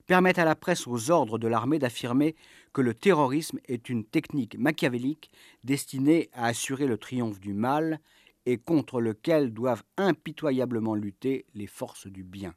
permettent 0.08 0.40
à 0.40 0.46
la 0.46 0.56
presse 0.56 0.88
aux 0.88 1.12
ordres 1.12 1.38
de 1.38 1.48
l'armée 1.48 1.78
d'affirmer 1.78 2.36
que 2.74 2.82
le 2.82 2.96
terrorisme 2.96 3.60
est 3.68 3.90
une 3.90 4.04
technique 4.04 4.58
machiavélique 4.58 5.30
destinée 5.64 6.30
à 6.34 6.48
assurer 6.48 6.88
le 6.88 6.98
triomphe 6.98 7.40
du 7.40 7.54
mal 7.54 8.00
et 8.48 8.58
contre 8.58 9.00
lequel 9.00 9.54
doivent 9.54 9.84
impitoyablement 9.98 10.96
lutter 10.96 11.46
les 11.54 11.68
forces 11.68 12.08
du 12.08 12.24
bien. 12.24 12.56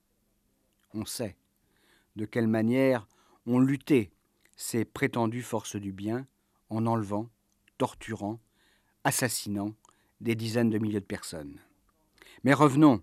On 0.94 1.04
sait 1.04 1.36
de 2.16 2.24
quelle 2.24 2.46
manière 2.46 3.06
ont 3.46 3.58
lutté 3.58 4.10
ces 4.56 4.84
prétendues 4.84 5.42
forces 5.42 5.76
du 5.76 5.92
bien 5.92 6.26
en 6.70 6.86
enlevant, 6.86 7.28
torturant, 7.76 8.40
assassinant 9.04 9.74
des 10.22 10.34
dizaines 10.34 10.70
de 10.70 10.78
milliers 10.78 11.00
de 11.00 11.04
personnes. 11.04 11.58
Mais 12.44 12.54
revenons 12.54 13.02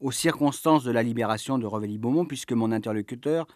aux 0.00 0.12
circonstances 0.12 0.84
de 0.84 0.92
la 0.92 1.02
libération 1.02 1.58
de 1.58 1.66
Revelli-Beaumont, 1.66 2.26
puisque 2.26 2.52
mon 2.52 2.70
interlocuteur 2.70 3.46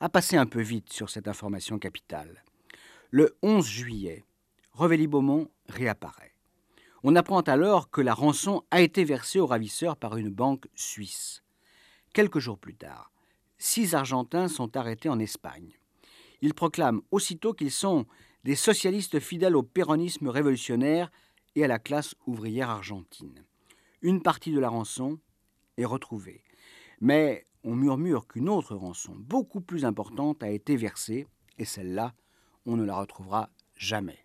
a 0.00 0.08
passé 0.08 0.36
un 0.36 0.46
peu 0.46 0.60
vite 0.60 0.92
sur 0.92 1.08
cette 1.08 1.28
information 1.28 1.78
capitale. 1.78 2.44
Le 3.10 3.36
11 3.42 3.66
juillet, 3.66 4.24
Revelli-Beaumont 4.72 5.48
réapparaît. 5.68 6.34
On 7.02 7.16
apprend 7.16 7.40
alors 7.40 7.90
que 7.90 8.00
la 8.00 8.12
rançon 8.12 8.64
a 8.70 8.80
été 8.80 9.04
versée 9.04 9.40
aux 9.40 9.46
ravisseurs 9.46 9.96
par 9.96 10.16
une 10.16 10.30
banque 10.30 10.66
suisse. 10.74 11.42
Quelques 12.12 12.40
jours 12.40 12.58
plus 12.58 12.74
tard, 12.74 13.12
six 13.56 13.94
Argentins 13.94 14.48
sont 14.48 14.76
arrêtés 14.76 15.08
en 15.08 15.18
Espagne. 15.18 15.78
Ils 16.42 16.54
proclament 16.54 17.02
aussitôt 17.10 17.54
qu'ils 17.54 17.70
sont 17.70 18.06
des 18.44 18.56
socialistes 18.56 19.20
fidèles 19.20 19.56
au 19.56 19.62
péronisme 19.62 20.28
révolutionnaire 20.28 21.10
à 21.64 21.68
la 21.68 21.78
classe 21.78 22.14
ouvrière 22.26 22.70
argentine. 22.70 23.44
Une 24.02 24.22
partie 24.22 24.52
de 24.52 24.60
la 24.60 24.68
rançon 24.68 25.18
est 25.76 25.84
retrouvée. 25.84 26.42
Mais 27.00 27.46
on 27.64 27.74
murmure 27.74 28.26
qu'une 28.26 28.48
autre 28.48 28.74
rançon, 28.74 29.14
beaucoup 29.16 29.60
plus 29.60 29.84
importante, 29.84 30.42
a 30.42 30.50
été 30.50 30.76
versée, 30.76 31.26
et 31.58 31.64
celle-là, 31.64 32.14
on 32.66 32.76
ne 32.76 32.84
la 32.84 32.96
retrouvera 32.96 33.50
jamais. 33.76 34.24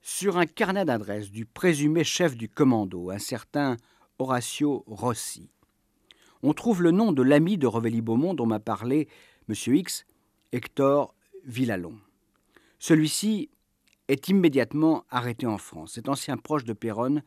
Sur 0.00 0.36
un 0.36 0.46
carnet 0.46 0.84
d'adresse 0.84 1.30
du 1.30 1.46
présumé 1.46 2.04
chef 2.04 2.36
du 2.36 2.48
commando, 2.48 3.10
un 3.10 3.18
certain 3.18 3.76
Horacio 4.18 4.84
Rossi, 4.86 5.50
on 6.42 6.54
trouve 6.54 6.82
le 6.82 6.90
nom 6.90 7.12
de 7.12 7.22
l'ami 7.22 7.56
de 7.56 7.66
Revelli-Beaumont 7.66 8.34
dont 8.34 8.46
m'a 8.46 8.58
parlé 8.58 9.08
M. 9.48 9.54
X, 9.74 10.06
Hector 10.50 11.14
Villalon. 11.44 11.98
Celui-ci 12.80 13.48
est 14.12 14.28
immédiatement 14.28 15.04
arrêté 15.08 15.46
en 15.46 15.56
France. 15.56 15.94
Cet 15.94 16.08
ancien 16.08 16.36
proche 16.36 16.64
de 16.64 16.74
Péronne 16.74 17.22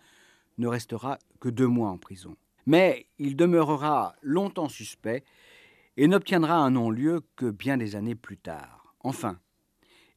ne 0.60 0.68
restera 0.68 1.18
que 1.40 1.50
deux 1.50 1.68
mois 1.68 1.90
en 1.90 1.98
prison. 1.98 2.36
Mais 2.68 3.08
il 3.18 3.36
demeurera 3.36 4.16
longtemps 4.22 4.70
suspect 4.70 5.24
et 5.98 6.08
n'obtiendra 6.08 6.58
un 6.58 6.72
non-lieu 6.72 7.22
que 7.36 7.50
bien 7.50 7.78
des 7.78 7.96
années 7.96 8.16
plus 8.16 8.38
tard. 8.38 8.96
Enfin, 9.00 9.40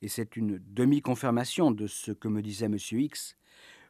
et 0.02 0.08
c'est 0.08 0.36
une 0.36 0.58
demi-confirmation 0.58 1.70
de 1.70 1.86
ce 1.86 2.12
que 2.12 2.28
me 2.28 2.42
disait 2.42 2.66
M. 2.66 2.76
X, 2.78 3.36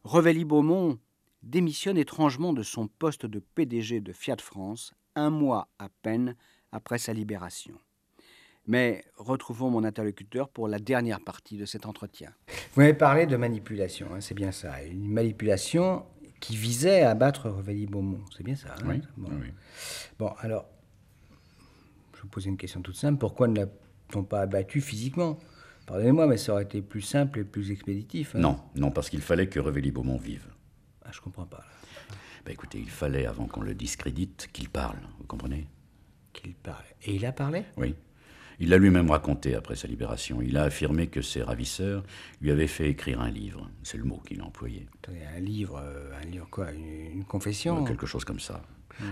Revelli-Beaumont 0.04 0.98
démissionne 1.42 1.98
étrangement 1.98 2.52
de 2.52 2.62
son 2.62 2.86
poste 2.86 3.26
de 3.26 3.40
PDG 3.40 4.00
de 4.00 4.12
Fiat 4.12 4.36
France 4.40 4.94
un 5.16 5.30
mois 5.30 5.68
à 5.80 5.88
peine 6.02 6.36
après 6.70 6.98
sa 6.98 7.12
libération. 7.12 7.78
Mais 8.68 9.02
retrouvons 9.16 9.70
mon 9.70 9.82
interlocuteur 9.82 10.50
pour 10.50 10.68
la 10.68 10.78
dernière 10.78 11.20
partie 11.20 11.56
de 11.56 11.64
cet 11.64 11.86
entretien. 11.86 12.30
Vous 12.74 12.82
m'avez 12.82 12.92
parlé 12.94 13.26
de 13.26 13.34
manipulation, 13.36 14.08
hein, 14.14 14.20
c'est 14.20 14.34
bien 14.34 14.52
ça. 14.52 14.82
Une 14.84 15.08
manipulation 15.08 16.04
qui 16.38 16.54
visait 16.54 17.00
à 17.02 17.10
abattre 17.10 17.48
Revelli-Beaumont, 17.48 18.20
c'est 18.36 18.44
bien 18.44 18.54
ça. 18.56 18.74
hein 18.74 18.84
Oui, 18.86 19.00
bon. 19.16 19.28
oui, 19.30 19.36
oui. 19.42 19.52
Bon, 20.18 20.32
alors, 20.40 20.66
je 22.14 22.20
vous 22.22 22.28
poser 22.28 22.50
une 22.50 22.58
question 22.58 22.82
toute 22.82 22.96
simple. 22.96 23.18
Pourquoi 23.18 23.48
ne 23.48 23.56
l'a-t-on 23.56 24.22
pas 24.22 24.42
abattu 24.42 24.80
physiquement? 24.82 25.38
Pardonnez-moi, 25.86 26.26
mais 26.26 26.36
ça 26.36 26.52
aurait 26.52 26.64
été 26.64 26.82
plus 26.82 27.00
simple 27.00 27.38
et 27.38 27.44
plus 27.44 27.70
expéditif. 27.70 28.36
hein. 28.36 28.40
Non, 28.40 28.60
non, 28.74 28.90
parce 28.90 29.08
qu'il 29.08 29.22
fallait 29.22 29.48
que 29.48 29.58
Revelli-Beaumont 29.58 30.18
vive. 30.18 30.46
Ah, 31.06 31.10
je 31.10 31.20
comprends 31.22 31.46
pas. 31.46 31.56
là. 31.56 32.14
Ben 32.44 32.52
écoutez, 32.52 32.78
il 32.78 32.90
fallait, 32.90 33.24
avant 33.24 33.46
qu'on 33.46 33.62
le 33.62 33.74
discrédite, 33.74 34.50
qu'il 34.52 34.68
parle, 34.68 34.98
vous 35.18 35.24
comprenez? 35.26 35.66
Qu'il 36.34 36.54
parle. 36.54 36.84
Et 37.04 37.14
il 37.14 37.24
a 37.24 37.32
parlé? 37.32 37.64
Oui. 37.78 37.94
Il 38.60 38.70
l'a 38.70 38.78
lui-même 38.78 39.10
raconté 39.10 39.54
après 39.54 39.76
sa 39.76 39.86
libération. 39.86 40.42
Il 40.42 40.56
a 40.56 40.64
affirmé 40.64 41.06
que 41.06 41.22
ses 41.22 41.42
ravisseurs 41.42 42.04
lui 42.40 42.50
avaient 42.50 42.66
fait 42.66 42.90
écrire 42.90 43.20
un 43.20 43.30
livre. 43.30 43.70
C'est 43.82 43.98
le 43.98 44.04
mot 44.04 44.20
qu'il 44.26 44.40
a 44.40 44.44
employé. 44.44 44.86
Un 45.36 45.40
livre, 45.40 45.80
euh, 45.82 46.10
un 46.20 46.26
livre 46.26 46.48
quoi 46.50 46.72
Une, 46.72 47.12
une 47.12 47.24
confession 47.24 47.84
Quelque 47.84 48.06
chose 48.06 48.24
comme 48.24 48.40
ça. 48.40 48.62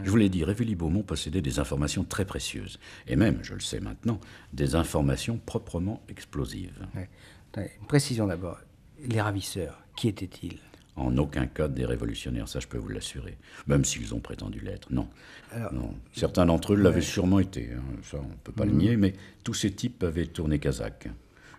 Je 0.05 0.11
vous 0.11 0.17
l'ai 0.17 0.29
dit, 0.29 0.45
Révéli-Beaumont 0.45 1.03
possédait 1.03 1.43
des 1.43 1.59
informations 1.59 2.05
très 2.05 2.25
précieuses. 2.25 2.81
Et 3.07 3.17
même, 3.17 3.39
je 3.43 3.55
le 3.55 3.61
sais 3.61 3.81
maintenant, 3.81 4.21
des 4.53 4.75
informations 4.75 5.39
proprement 5.39 6.03
explosives. 6.09 6.87
Ouais. 6.95 7.09
Une 7.57 7.87
précision 7.87 8.27
d'abord. 8.27 8.59
Les 8.99 9.21
ravisseurs, 9.21 9.83
qui 9.95 10.09
étaient-ils? 10.09 10.59
En 10.97 11.17
aucun 11.19 11.47
cas 11.47 11.69
des 11.69 11.85
révolutionnaires, 11.85 12.49
ça 12.49 12.59
je 12.59 12.67
peux 12.67 12.79
vous 12.79 12.89
l'assurer. 12.89 13.37
Même 13.67 13.85
s'ils 13.85 14.15
ont 14.15 14.21
prétendu 14.21 14.61
l'être, 14.61 14.91
non. 14.91 15.09
Alors, 15.53 15.73
non. 15.75 15.95
Certains 16.13 16.47
d'entre 16.47 16.73
eux 16.73 16.77
l'avaient 16.77 17.03
sûrement 17.03 17.39
été, 17.39 17.71
hein, 17.73 17.83
ça 18.03 18.19
on 18.19 18.29
ne 18.29 18.35
peut 18.43 18.53
pas 18.53 18.65
le 18.65 18.73
nier, 18.73 18.97
mais 18.97 19.13
tous 19.45 19.53
ces 19.55 19.71
types 19.71 20.03
avaient 20.03 20.27
tourné 20.27 20.59
kazakh. 20.59 21.09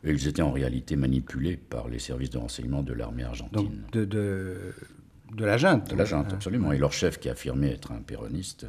Et 0.04 0.12
ils 0.12 0.28
étaient 0.28 0.42
en 0.42 0.52
réalité 0.52 0.96
manipulés 0.96 1.56
par 1.58 1.88
les 1.88 2.00
services 2.00 2.32
de 2.32 2.38
renseignement 2.40 2.82
de 2.82 2.94
l'armée 2.94 3.24
donc 3.24 3.30
argentine. 3.30 3.84
de, 3.92 4.06
de, 4.06 4.74
de 5.36 5.46
la 5.46 5.58
junte 5.58 5.90
de 5.92 5.96
la 5.96 6.06
junte, 6.06 6.28
hein. 6.32 6.36
absolument. 6.36 6.72
Et 6.72 6.80
leur 6.80 6.94
chef, 6.94 7.20
qui 7.20 7.30
affirmait 7.30 7.72
être 7.72 7.92
un 7.92 8.02
péroniste, 8.02 8.66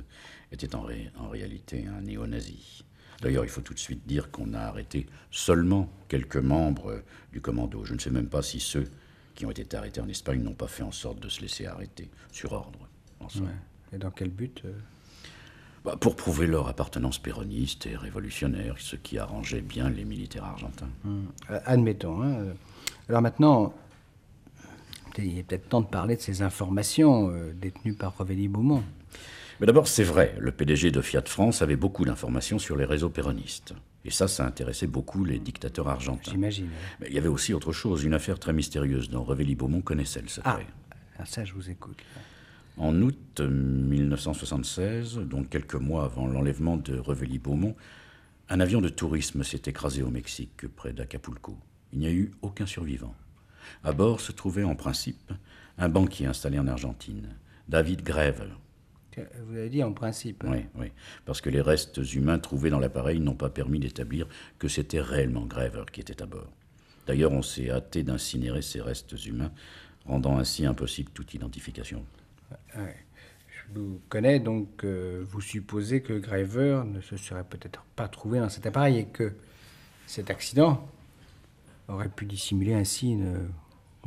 était 0.52 0.74
en, 0.74 0.82
ré- 0.82 1.10
en 1.18 1.28
réalité 1.28 1.86
un 1.86 2.02
néo-nazi. 2.02 2.84
D'ailleurs, 3.22 3.44
il 3.44 3.50
faut 3.50 3.62
tout 3.62 3.74
de 3.74 3.78
suite 3.78 4.06
dire 4.06 4.30
qu'on 4.30 4.52
a 4.54 4.60
arrêté 4.60 5.06
seulement 5.30 5.90
quelques 6.08 6.36
membres 6.36 6.92
euh, 6.92 7.02
du 7.32 7.40
commando. 7.40 7.84
Je 7.84 7.94
ne 7.94 7.98
sais 7.98 8.10
même 8.10 8.28
pas 8.28 8.42
si 8.42 8.60
ceux 8.60 8.84
qui 9.38 9.46
ont 9.46 9.52
été 9.52 9.76
arrêtés 9.76 10.00
en 10.00 10.08
Espagne 10.08 10.42
n'ont 10.42 10.52
pas 10.52 10.66
fait 10.66 10.82
en 10.82 10.90
sorte 10.90 11.20
de 11.20 11.28
se 11.28 11.40
laisser 11.40 11.64
arrêter, 11.64 12.10
sur 12.32 12.52
ordre. 12.52 12.80
en 13.20 13.28
somme. 13.28 13.44
Ouais. 13.44 13.94
Et 13.94 13.98
dans 13.98 14.10
quel 14.10 14.30
but 14.30 14.62
euh 14.64 14.72
Bah, 15.84 15.94
pour 15.98 16.16
prouver 16.16 16.48
leur 16.48 16.66
appartenance 16.66 17.18
péroniste 17.20 17.86
et 17.86 17.94
révolutionnaire, 17.96 18.74
ce 18.78 18.96
qui 18.96 19.16
arrangeait 19.16 19.60
bien 19.60 19.90
les 19.90 20.04
militaires 20.04 20.42
argentins. 20.42 20.88
Euh, 21.06 21.60
Admettons. 21.66 22.20
hein, 22.20 22.34
euh. 22.40 22.52
Alors 23.08 23.22
maintenant, 23.22 23.72
il 25.18 25.38
est 25.38 25.44
peut-être 25.44 25.68
temps 25.68 25.82
de 25.82 25.86
parler 25.86 26.16
de 26.16 26.20
ces 26.20 26.42
informations 26.42 27.30
euh, 27.30 27.52
détenues 27.54 27.94
par 27.94 28.18
Revelli-Beaumont. 28.18 28.82
Mais 29.60 29.68
d'abord, 29.68 29.86
c'est 29.86 30.02
vrai, 30.02 30.34
le 30.40 30.50
PDG 30.50 30.90
de 30.90 31.00
Fiat 31.00 31.22
France 31.26 31.62
avait 31.62 31.76
beaucoup 31.76 32.04
d'informations 32.04 32.58
sur 32.58 32.74
les 32.76 32.84
réseaux 32.84 33.08
péronistes. 33.08 33.72
Et 34.08 34.10
ça, 34.10 34.26
ça 34.26 34.46
intéressait 34.46 34.86
beaucoup 34.86 35.22
les 35.22 35.38
dictateurs 35.38 35.86
argentins. 35.86 36.30
J'imagine. 36.30 36.70
Mais 36.98 37.08
il 37.10 37.12
y 37.12 37.18
avait 37.18 37.28
aussi 37.28 37.52
autre 37.52 37.74
chose, 37.74 38.04
une 38.04 38.14
affaire 38.14 38.38
très 38.38 38.54
mystérieuse 38.54 39.10
dont 39.10 39.22
Revelli-Beaumont 39.22 39.82
connaissait 39.82 40.22
le 40.22 40.28
secret. 40.28 40.66
Ah, 41.18 41.26
ça, 41.26 41.44
je 41.44 41.52
vous 41.52 41.68
écoute. 41.68 41.98
En 42.78 43.02
août 43.02 43.42
1976, 43.42 45.18
donc 45.18 45.50
quelques 45.50 45.74
mois 45.74 46.06
avant 46.06 46.26
l'enlèvement 46.26 46.78
de 46.78 46.96
Revelli-Beaumont, 46.96 47.76
un 48.48 48.60
avion 48.60 48.80
de 48.80 48.88
tourisme 48.88 49.44
s'est 49.44 49.60
écrasé 49.66 50.02
au 50.02 50.08
Mexique, 50.08 50.66
près 50.74 50.94
d'Acapulco. 50.94 51.58
Il 51.92 51.98
n'y 51.98 52.06
a 52.06 52.12
eu 52.12 52.30
aucun 52.40 52.64
survivant. 52.64 53.14
À 53.84 53.92
bord 53.92 54.22
se 54.22 54.32
trouvait 54.32 54.64
en 54.64 54.74
principe 54.74 55.34
un 55.76 55.90
banquier 55.90 56.24
installé 56.24 56.58
en 56.58 56.66
Argentine, 56.66 57.36
David 57.68 58.00
Grève. 58.00 58.48
Vous 59.46 59.56
avez 59.56 59.68
dit 59.68 59.82
en 59.82 59.92
principe. 59.92 60.44
Oui, 60.46 60.66
oui. 60.76 60.92
Parce 61.24 61.40
que 61.40 61.50
les 61.50 61.60
restes 61.60 62.00
humains 62.14 62.38
trouvés 62.38 62.70
dans 62.70 62.78
l'appareil 62.78 63.20
n'ont 63.20 63.34
pas 63.34 63.50
permis 63.50 63.78
d'établir 63.78 64.26
que 64.58 64.68
c'était 64.68 65.00
réellement 65.00 65.46
Graver 65.46 65.84
qui 65.92 66.00
était 66.00 66.22
à 66.22 66.26
bord. 66.26 66.50
D'ailleurs, 67.06 67.32
on 67.32 67.42
s'est 67.42 67.70
hâté 67.70 68.02
d'incinérer 68.02 68.62
ces 68.62 68.80
restes 68.80 69.24
humains, 69.24 69.52
rendant 70.04 70.38
ainsi 70.38 70.66
impossible 70.66 71.10
toute 71.12 71.32
identification. 71.34 72.04
Ouais. 72.76 72.96
Je 73.48 73.80
vous 73.80 74.00
connais, 74.08 74.40
donc 74.40 74.84
euh, 74.84 75.24
vous 75.28 75.40
supposez 75.40 76.02
que 76.02 76.14
Graver 76.14 76.82
ne 76.86 77.00
se 77.00 77.16
serait 77.16 77.44
peut-être 77.44 77.84
pas 77.96 78.08
trouvé 78.08 78.40
dans 78.40 78.48
cet 78.48 78.66
appareil 78.66 78.98
et 78.98 79.06
que 79.06 79.34
cet 80.06 80.30
accident 80.30 80.86
aurait 81.88 82.08
pu 82.08 82.24
dissimuler 82.26 82.74
ainsi 82.74 83.12
une, 83.12 83.48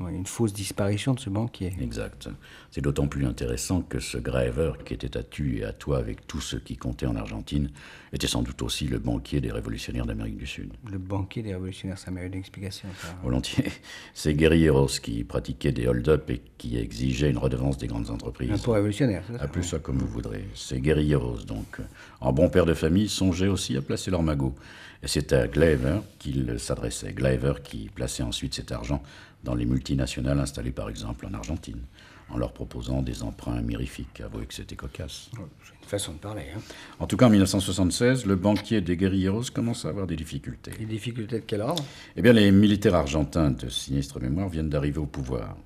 une 0.09 0.25
fausse 0.25 0.53
disparition 0.53 1.13
de 1.13 1.19
ce 1.19 1.29
banquier. 1.29 1.73
Exact. 1.79 2.29
C'est 2.71 2.81
d'autant 2.81 3.07
plus 3.07 3.25
intéressant 3.25 3.81
que 3.81 3.99
ce 3.99 4.17
Graver, 4.17 4.73
qui 4.85 4.93
était 4.93 5.17
à 5.17 5.23
tu 5.23 5.57
et 5.57 5.63
à 5.63 5.73
toi 5.73 5.97
avec 5.97 6.25
tous 6.27 6.41
ceux 6.41 6.59
qui 6.59 6.77
comptaient 6.77 7.05
en 7.05 7.15
Argentine, 7.15 7.69
était 8.13 8.27
sans 8.27 8.41
doute 8.41 8.61
aussi 8.61 8.87
le 8.87 8.99
banquier 8.99 9.41
des 9.41 9.51
révolutionnaires 9.51 10.05
d'Amérique 10.05 10.37
du 10.37 10.47
Sud. 10.47 10.71
Le 10.89 10.97
banquier 10.97 11.43
des 11.43 11.53
révolutionnaires, 11.53 11.97
ça 11.97 12.11
mérite 12.11 12.33
une 12.33 12.39
explication. 12.39 12.87
ça. 12.99 13.15
Volontiers. 13.23 13.71
Ces 14.13 14.33
guerrieros 14.33 14.87
qui 15.01 15.23
pratiquaient 15.23 15.71
des 15.71 15.87
hold-up 15.87 16.29
et 16.29 16.41
qui 16.57 16.77
exigeaient 16.77 17.29
une 17.29 17.37
redevance 17.37 17.77
des 17.77 17.87
grandes 17.87 18.09
entreprises. 18.09 18.51
Impôt 18.51 18.73
révolutionnaire, 18.73 19.23
c'est 19.27 19.37
ça 19.37 19.43
Appelez 19.43 19.63
ça 19.63 19.79
comme 19.79 19.97
vous 19.97 20.07
voudrez. 20.07 20.45
Ces 20.55 20.79
guerrieros, 20.79 21.39
donc, 21.45 21.77
en 22.19 22.33
bon 22.33 22.49
père 22.49 22.65
de 22.65 22.73
famille, 22.73 23.09
songeaient 23.09 23.47
aussi 23.47 23.77
à 23.77 23.81
placer 23.81 24.11
leur 24.11 24.23
magot. 24.23 24.55
Et 25.03 25.07
c'est 25.07 25.33
à 25.33 25.47
Glaver 25.47 25.99
qu'il 26.19 26.59
s'adressait. 26.59 27.13
Glaver 27.13 27.53
qui 27.63 27.89
plaçait 27.89 28.23
ensuite 28.23 28.53
cet 28.53 28.71
argent 28.71 29.01
dans 29.43 29.55
les 29.55 29.65
multinationales 29.65 30.39
installées 30.39 30.71
par 30.71 30.89
exemple 30.89 31.25
en 31.25 31.33
Argentine, 31.33 31.81
en 32.29 32.37
leur 32.37 32.53
proposant 32.53 33.01
des 33.01 33.23
emprunts 33.23 33.61
mirifiques. 33.61 34.21
Avouez 34.21 34.45
que 34.45 34.53
c'était 34.53 34.75
cocasse. 34.75 35.29
C'est 35.33 35.39
une 35.39 35.89
façon 35.89 36.13
de 36.13 36.17
parler. 36.17 36.45
Hein. 36.55 36.59
En 36.99 37.07
tout 37.07 37.17
cas, 37.17 37.27
en 37.27 37.29
1976, 37.29 38.25
le 38.25 38.35
banquier 38.35 38.81
des 38.81 38.97
guerrieros 38.97 39.43
commence 39.53 39.85
à 39.85 39.89
avoir 39.89 40.07
des 40.07 40.15
difficultés. 40.15 40.71
Les 40.79 40.85
difficultés 40.85 41.39
de 41.39 41.45
quel 41.45 41.61
ordre? 41.61 41.83
Eh 42.15 42.21
bien, 42.21 42.33
les 42.33 42.51
militaires 42.51 42.95
argentins 42.95 43.51
de 43.51 43.69
sinistre 43.69 44.19
mémoire 44.19 44.49
viennent 44.49 44.69
d'arriver 44.69 44.99
au 44.99 45.05
pouvoir. 45.05 45.57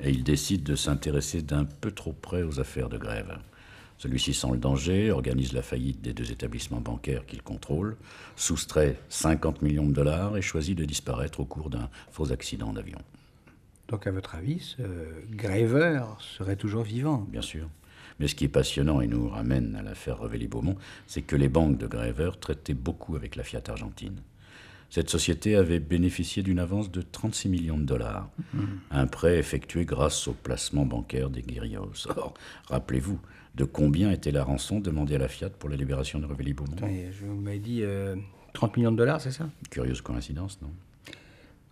Et 0.00 0.10
ils 0.10 0.24
décident 0.24 0.64
de 0.64 0.76
s'intéresser 0.76 1.42
d'un 1.42 1.64
peu 1.64 1.90
trop 1.90 2.12
près 2.12 2.42
aux 2.42 2.60
affaires 2.60 2.88
de 2.88 2.98
grève. 2.98 3.38
Celui-ci 3.98 4.34
sent 4.34 4.48
le 4.52 4.58
danger, 4.58 5.10
organise 5.10 5.52
la 5.52 5.62
faillite 5.62 6.02
des 6.02 6.12
deux 6.12 6.30
établissements 6.30 6.80
bancaires 6.80 7.24
qu'il 7.26 7.42
contrôle, 7.42 7.96
soustrait 8.36 9.00
50 9.08 9.62
millions 9.62 9.86
de 9.86 9.92
dollars 9.92 10.36
et 10.36 10.42
choisit 10.42 10.76
de 10.76 10.84
disparaître 10.84 11.40
au 11.40 11.44
cours 11.44 11.70
d'un 11.70 11.88
faux 12.10 12.32
accident 12.32 12.72
d'avion. 12.72 12.98
Donc, 13.88 14.06
à 14.06 14.10
votre 14.10 14.34
avis, 14.34 14.60
ce 14.60 14.82
Graver 15.30 16.02
serait 16.18 16.56
toujours 16.56 16.82
vivant? 16.82 17.26
Bien 17.30 17.42
sûr. 17.42 17.68
Mais 18.18 18.28
ce 18.28 18.34
qui 18.34 18.44
est 18.44 18.48
passionnant 18.48 19.00
et 19.00 19.06
nous 19.06 19.28
ramène 19.28 19.76
à 19.76 19.82
l'affaire 19.82 20.18
Revelli-Beaumont, 20.18 20.76
c'est 21.06 21.22
que 21.22 21.36
les 21.36 21.48
banques 21.48 21.78
de 21.78 21.86
Graver 21.86 22.30
traitaient 22.40 22.74
beaucoup 22.74 23.14
avec 23.14 23.36
la 23.36 23.44
Fiat 23.44 23.62
Argentine. 23.68 24.20
Cette 24.88 25.10
société 25.10 25.56
avait 25.56 25.80
bénéficié 25.80 26.42
d'une 26.42 26.58
avance 26.58 26.90
de 26.90 27.02
36 27.02 27.48
millions 27.48 27.76
de 27.78 27.84
dollars, 27.84 28.30
un 28.90 29.06
prêt 29.06 29.36
effectué 29.36 29.84
grâce 29.84 30.28
au 30.28 30.32
placement 30.32 30.86
bancaire 30.86 31.28
des 31.28 31.42
guerrillos. 31.42 32.06
Or, 32.08 32.34
rappelez-vous, 32.68 33.18
de 33.56 33.64
combien 33.64 34.10
était 34.10 34.30
la 34.30 34.44
rançon 34.44 34.80
demandée 34.80 35.14
à 35.14 35.18
la 35.18 35.28
Fiat 35.28 35.50
pour 35.50 35.70
la 35.70 35.76
libération 35.76 36.18
de 36.18 36.26
Revelli-Beaumont 36.26 36.76
je 36.78 37.26
vous 37.26 37.40
m'avez 37.40 37.58
dit 37.58 37.80
euh, 37.82 38.14
30 38.52 38.76
millions 38.76 38.92
de 38.92 38.96
dollars, 38.96 39.20
c'est 39.20 39.30
ça? 39.30 39.48
Curieuse 39.70 40.02
coïncidence, 40.02 40.60
non? 40.60 40.70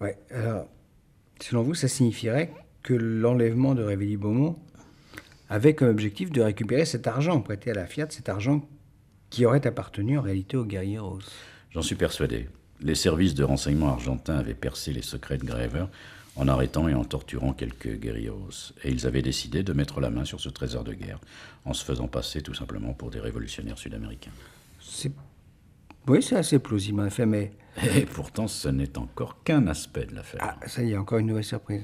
Ouais. 0.01 0.19
Alors, 0.31 0.67
selon 1.41 1.63
vous, 1.63 1.75
ça 1.75 1.89
signifierait 1.89 2.53
que 2.83 2.95
l'enlèvement 2.95 3.75
de 3.75 3.83
Réveilly-Beaumont 3.83 4.57
avait 5.51 5.75
comme 5.75 5.89
objectif 5.89 6.31
de 6.31 6.41
récupérer 6.41 6.85
cet 6.85 7.07
argent 7.07 7.41
prêté 7.41 7.71
à 7.71 7.75
la 7.75 7.87
Fiat, 7.87 8.07
cet 8.11 8.29
argent 8.29 8.67
qui 9.31 9.45
aurait 9.47 9.67
appartenu 9.67 10.19
en 10.19 10.23
réalité 10.23 10.57
aux 10.57 10.65
guerrieros. 10.65 11.21
J'en 11.71 11.83
suis 11.83 11.97
persuadé. 11.97 12.49
Les 12.81 12.95
services 12.95 13.35
de 13.35 13.45
renseignement 13.45 13.89
argentins 13.89 14.37
avaient 14.37 14.55
percé 14.55 14.93
les 14.93 15.03
secrets 15.03 15.39
de 15.39 15.45
Graver 15.45 15.87
en 16.37 16.49
arrêtant 16.49 16.89
et 16.89 16.95
en 16.95 17.05
torturant 17.05 17.53
quelques 17.53 17.99
guerrillos. 17.99 18.73
Et 18.83 18.91
ils 18.91 19.07
avaient 19.07 19.23
décidé 19.23 19.63
de 19.63 19.73
mettre 19.73 20.01
la 20.01 20.11
main 20.11 20.25
sur 20.25 20.41
ce 20.41 20.49
trésor 20.49 20.85
de 20.85 20.93
guerre, 20.93 21.19
en 21.65 21.75
se 21.75 21.85
faisant 21.85 22.09
passer 22.09 22.43
tout 22.43 22.55
simplement 22.55 22.93
pour 22.93 23.11
des 23.11 23.21
révolutionnaires 23.21 23.79
sud-américains. 23.79 24.33
C'est... 24.81 25.13
Oui, 26.07 26.23
c'est 26.23 26.37
assez 26.37 26.59
plausible 26.59 27.01
en 27.01 27.07
effet, 27.07 27.27
mais... 27.27 27.53
Et 27.97 28.03
pourtant, 28.03 28.47
ce 28.47 28.69
n'est 28.69 28.99
encore 28.99 29.43
qu'un 29.43 29.67
aspect 29.67 30.07
de 30.07 30.15
l'affaire. 30.15 30.41
Ah, 30.43 30.69
ça 30.69 30.83
y 30.83 30.93
est, 30.93 30.97
encore 30.97 31.19
une 31.19 31.27
nouvelle 31.27 31.45
surprise. 31.45 31.83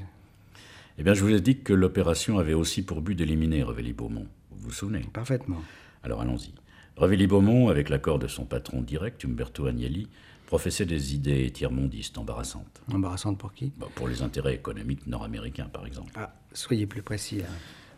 Eh 0.99 1.03
bien, 1.03 1.15
je 1.15 1.25
vous 1.25 1.35
ai 1.35 1.41
dit 1.41 1.59
que 1.59 1.73
l'opération 1.73 2.39
avait 2.39 2.55
aussi 2.55 2.83
pour 2.83 3.01
but 3.01 3.15
d'éliminer 3.15 3.63
Revelli-Beaumont. 3.63 4.27
Vous 4.51 4.69
vous 4.69 4.73
souvenez? 4.73 5.01
Parfaitement. 5.13 5.63
Alors 6.03 6.21
allons-y. 6.21 6.53
Revelli-Beaumont, 6.97 7.69
avec 7.71 7.89
l'accord 7.89 8.19
de 8.19 8.29
son 8.29 8.45
patron 8.45 8.83
direct, 8.83 9.25
Umberto 9.25 9.67
Agnelli, 9.67 10.09
professait 10.51 10.85
des 10.85 11.15
idées 11.15 11.49
tiers-mondistes 11.53 12.19
embarrassantes. 12.19 12.83
Embarrassante 12.93 13.39
pour 13.39 13.53
qui? 13.53 13.73
Bon, 13.77 13.87
pour 13.95 14.09
les 14.09 14.21
intérêts 14.21 14.53
économiques 14.55 15.07
nord-américains, 15.07 15.69
par 15.73 15.87
exemple. 15.87 16.11
Ah, 16.17 16.35
soyez 16.53 16.87
plus 16.87 17.03
précis. 17.03 17.39
là. 17.39 17.45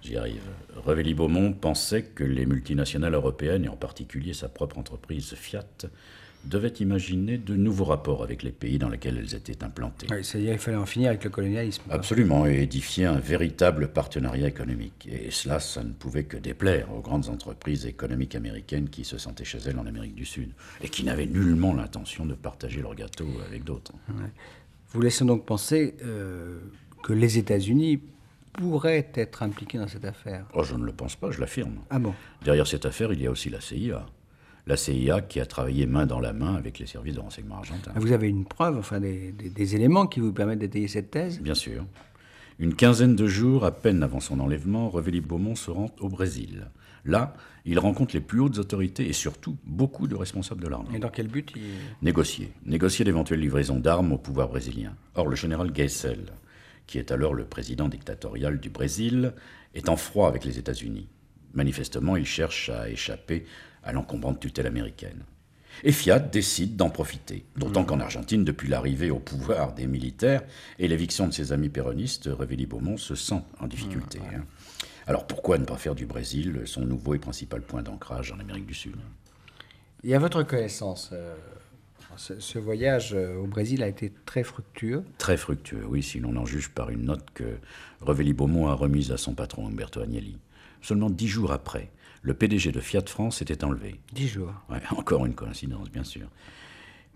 J'y 0.03 0.19
arrive. 0.19 0.43
Revelli-Beaumont 0.85 1.55
pensait 1.55 2.03
que 2.03 2.25
les 2.25 2.45
multinationales 2.45 3.15
européennes, 3.15 3.65
et 3.65 3.69
en 3.71 3.77
particulier 3.77 4.35
sa 4.35 4.51
propre 4.51 4.77
entreprise 4.77 5.33
Fiat, 5.35 5.87
devaient 6.45 6.69
imaginer 6.81 7.39
de 7.39 7.55
nouveaux 7.55 7.85
rapports 7.85 8.23
avec 8.23 8.43
les 8.43 8.53
pays 8.53 8.79
dans 8.79 8.89
lesquels 8.89 9.19
elles 9.19 9.35
étaient 9.35 9.63
implantées. 9.63 10.07
Oui, 10.11 10.25
c'est-à-dire 10.25 10.53
qu'il 10.53 10.61
fallait 10.61 10.77
en 10.77 10.87
finir 10.87 11.11
avec 11.11 11.25
le 11.25 11.31
colonialisme. 11.31 11.83
Absolument, 11.91 12.47
et 12.47 12.63
édifier 12.63 13.07
un 13.07 13.19
véritable 13.19 13.89
partenariat 13.89 14.49
économique. 14.49 15.09
Et 15.11 15.31
cela, 15.31 15.61
ça 15.61 15.83
ne 15.83 15.93
pouvait 15.93 16.25
que 16.25 16.37
déplaire 16.37 16.93
aux 16.93 17.01
grandes 17.01 17.29
entreprises 17.29 17.87
économiques 17.87 18.35
américaines 18.35 18.89
qui 18.89 19.05
se 19.05 19.19
sentaient 19.19 19.45
chez 19.45 19.59
elles 19.67 19.79
en 19.79 19.87
Amérique 19.87 20.15
du 20.15 20.25
Sud, 20.25 20.51
et 20.83 20.89
qui 20.89 21.05
n'avaient 21.05 21.27
nullement 21.27 21.75
l'intention 21.75 22.27
de 22.27 22.35
partager 22.35 22.83
leur 22.83 22.95
gâteau 22.95 23.29
avec 23.47 23.65
d'autres. 23.65 23.93
Vous 24.91 25.01
laissez 25.01 25.25
donc 25.25 25.47
penser 25.47 25.95
euh, 26.05 26.59
que 27.03 27.13
les 27.13 27.39
États-Unis 27.39 28.01
pourraient 28.53 29.11
être 29.15 29.43
impliqués 29.43 29.79
dans 29.79 29.89
cette 29.89 30.05
affaire. 30.05 30.45
Oh, 30.55 30.63
je 30.63 30.75
ne 30.75 30.85
le 30.85 30.93
pense 30.93 31.17
pas, 31.17 31.31
je 31.31 31.41
l'affirme. 31.41 31.77
Ah 31.89 31.99
bon? 31.99 32.15
Derrière 32.45 32.67
cette 32.67 32.85
affaire, 32.85 33.13
il 33.13 33.23
y 33.23 33.27
a 33.27 33.31
aussi 33.31 33.49
la 33.49 33.61
CIA. 33.61 34.05
La 34.67 34.77
CIA 34.77 35.23
qui 35.23 35.41
a 35.41 35.47
travaillé 35.47 35.87
main 35.87 36.07
dans 36.07 36.21
la 36.21 36.33
main 36.33 36.55
avec 36.55 36.79
les 36.79 36.87
services 36.87 37.15
de 37.15 37.21
renseignement 37.21 37.57
argentins. 37.57 37.93
Vous 37.97 38.13
avez 38.13 38.29
une 38.29 38.45
preuve, 38.45 38.79
enfin 38.79 39.01
des, 39.01 39.33
des- 39.33 39.51
des 39.51 39.75
éléments 39.75 40.07
qui 40.07 40.21
vous 40.21 40.33
permettent 40.33 40.61
d'étayer 40.61 40.87
cette 40.89 41.11
thèse? 41.11 41.41
Bien 41.41 41.55
sûr. 41.55 41.85
Une 42.61 42.75
quinzaine 42.75 43.17
de 43.17 43.27
jours, 43.27 43.65
à 43.65 43.73
peine 43.73 44.03
avant 44.05 44.21
son 44.21 44.39
enlèvement, 44.39 44.89
Revelli-Beaumont 44.89 45.57
se 45.57 45.71
rend 45.71 45.91
au 45.99 46.09
Brésil. 46.09 46.69
Là, 47.05 47.35
il 47.65 47.81
rencontre 47.81 48.15
les 48.15 48.21
plus 48.21 48.39
hautes 48.39 48.59
autorités 48.59 49.09
et 49.09 49.13
surtout 49.13 49.57
beaucoup 49.67 50.07
de 50.07 50.15
responsables 50.15 50.63
de 50.63 50.69
l'armée. 50.69 50.95
Et 50.97 50.99
dans 51.01 51.09
quel 51.09 51.27
but 51.27 51.51
il... 51.57 51.63
Négocier. 52.03 52.53
Négocier 52.65 53.05
d'éventuelles 53.05 53.41
livraisons 53.41 53.81
d'armes 53.81 54.13
au 54.13 54.19
pouvoir 54.19 54.49
brésilien. 54.49 54.95
Or, 55.17 55.27
le 55.27 55.35
général 55.35 55.73
Geisel, 55.73 56.27
qui 56.87 56.99
est 56.99 57.11
alors 57.11 57.35
le 57.35 57.45
président 57.45 57.89
dictatorial 57.89 58.61
du 58.61 58.71
Brésil, 58.71 59.33
est 59.75 59.89
en 59.89 59.97
froid 59.97 60.29
avec 60.29 60.45
les 60.45 60.61
États-Unis. 60.61 61.09
Manifestement, 61.55 62.15
il 62.17 62.27
cherche 62.27 62.69
à 62.69 62.89
échapper 62.89 63.45
à 63.83 63.93
l'encombrante 63.93 64.41
tutelle 64.41 64.67
américaine. 64.67 65.25
Et 65.85 65.93
Fiat 65.93 66.19
décide 66.19 66.77
d'en 66.77 66.91
profiter. 66.91 67.47
D'autant 67.57 67.85
qu'en 67.85 67.99
Argentine, 67.99 68.45
depuis 68.45 68.69
l'arrivée 68.69 69.11
au 69.11 69.19
pouvoir 69.19 69.73
des 69.73 69.87
militaires 69.87 70.43
et 70.79 70.87
l'éviction 70.87 71.27
de 71.27 71.33
ses 71.33 71.53
amis 71.53 71.71
péronistes, 71.71 72.29
Revelli-Beaumont 72.31 72.99
se 72.99 73.15
sent 73.15 73.41
en 73.59 73.67
difficulté. 73.67 74.21
hein. 74.37 74.45
Alors 75.07 75.27
pourquoi 75.27 75.59
ne 75.59 75.65
pas 75.65 75.79
faire 75.79 75.95
du 75.95 76.07
Brésil 76.07 76.63
son 76.67 76.83
nouveau 76.83 77.15
et 77.15 77.19
principal 77.19 77.63
point 77.63 77.83
d'ancrage 77.83 78.33
en 78.33 78.39
Amérique 78.39 78.67
du 78.67 78.75
Sud? 78.75 78.97
Et 80.05 80.15
à 80.15 80.19
votre 80.19 80.43
connaissance, 80.43 81.11
euh, 81.13 81.35
ce, 82.17 82.39
ce 82.39 82.59
voyage 82.59 83.15
euh, 83.15 83.37
au 83.37 83.47
Brésil 83.47 83.83
a 83.83 83.89
été 83.89 84.13
très 84.27 84.45
fructueux. 84.45 85.05
Très 85.19 85.37
fructueux, 85.37 85.85
oui, 85.89 86.03
si 86.03 86.21
l'on 86.21 86.37
en 86.37 86.45
juge 86.45 86.69
par 86.69 86.91
une 86.91 87.05
note 87.05 87.27
que 87.33 87.57
Revelli-Beaumont 88.01 88.69
a 88.69 88.75
remise 88.75 89.11
à 89.11 89.17
son 89.17 89.35
patron 89.35 89.67
Umberto 89.67 90.01
Agnelli. 90.01 90.39
Seulement 90.83 91.11
dix 91.11 91.29
jours 91.29 91.53
après, 91.53 91.91
le 92.23 92.35
PDG 92.35 92.73
de 92.73 92.81
Fiat 92.81 93.03
France 93.07 93.43
était 93.43 93.65
enlevé. 93.65 94.01
Dix 94.13 94.29
jours. 94.29 94.53
Ouais, 94.71 94.81
encore 94.97 95.27
une 95.27 95.35
coïncidence, 95.35 95.91
bien 95.91 96.05
sûr. 96.05 96.29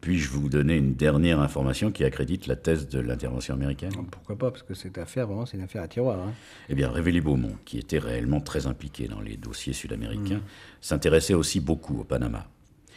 Puis-je 0.01 0.29
vous 0.29 0.49
donner 0.49 0.77
une 0.77 0.95
dernière 0.95 1.41
information 1.41 1.91
qui 1.91 2.05
accrédite 2.05 2.47
la 2.47 2.55
thèse 2.55 2.87
de 2.89 3.01
l'intervention 3.01 3.55
américaine? 3.55 3.93
Pourquoi 4.11 4.37
pas 4.37 4.51
Parce 4.51 4.63
que 4.63 4.75
cette 4.75 4.99
affaire, 4.99 5.27
vraiment, 5.27 5.47
c'est 5.47 5.57
une 5.57 5.63
affaire 5.65 5.83
à 5.83 5.89
tiroir. 5.89 6.19
hein. 6.21 6.33
Eh 6.69 6.75
bien, 6.75 6.91
Revelli-Beaumont, 6.91 7.57
qui 7.65 7.79
était 7.79 7.99
réellement 7.99 8.41
très 8.41 8.67
impliqué 8.67 9.09
dans 9.09 9.21
les 9.23 9.37
dossiers 9.39 9.73
sud-américains, 9.73 10.43
s'intéressait 10.83 11.35
aussi 11.35 11.61
beaucoup 11.61 11.99
au 12.01 12.05
Panama, 12.05 12.47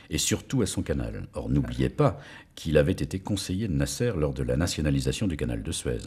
et 0.09 0.17
surtout 0.17 0.61
à 0.61 0.65
son 0.65 0.81
canal. 0.81 1.27
Or, 1.33 1.49
n'oubliez 1.49 1.89
pas 1.89 2.19
qu'il 2.55 2.77
avait 2.77 2.91
été 2.91 3.19
conseiller 3.19 3.67
de 3.67 3.73
Nasser 3.73 4.11
lors 4.17 4.33
de 4.33 4.43
la 4.43 4.57
nationalisation 4.57 5.27
du 5.27 5.37
canal 5.37 5.61
de 5.63 5.71
Suez. 5.71 5.99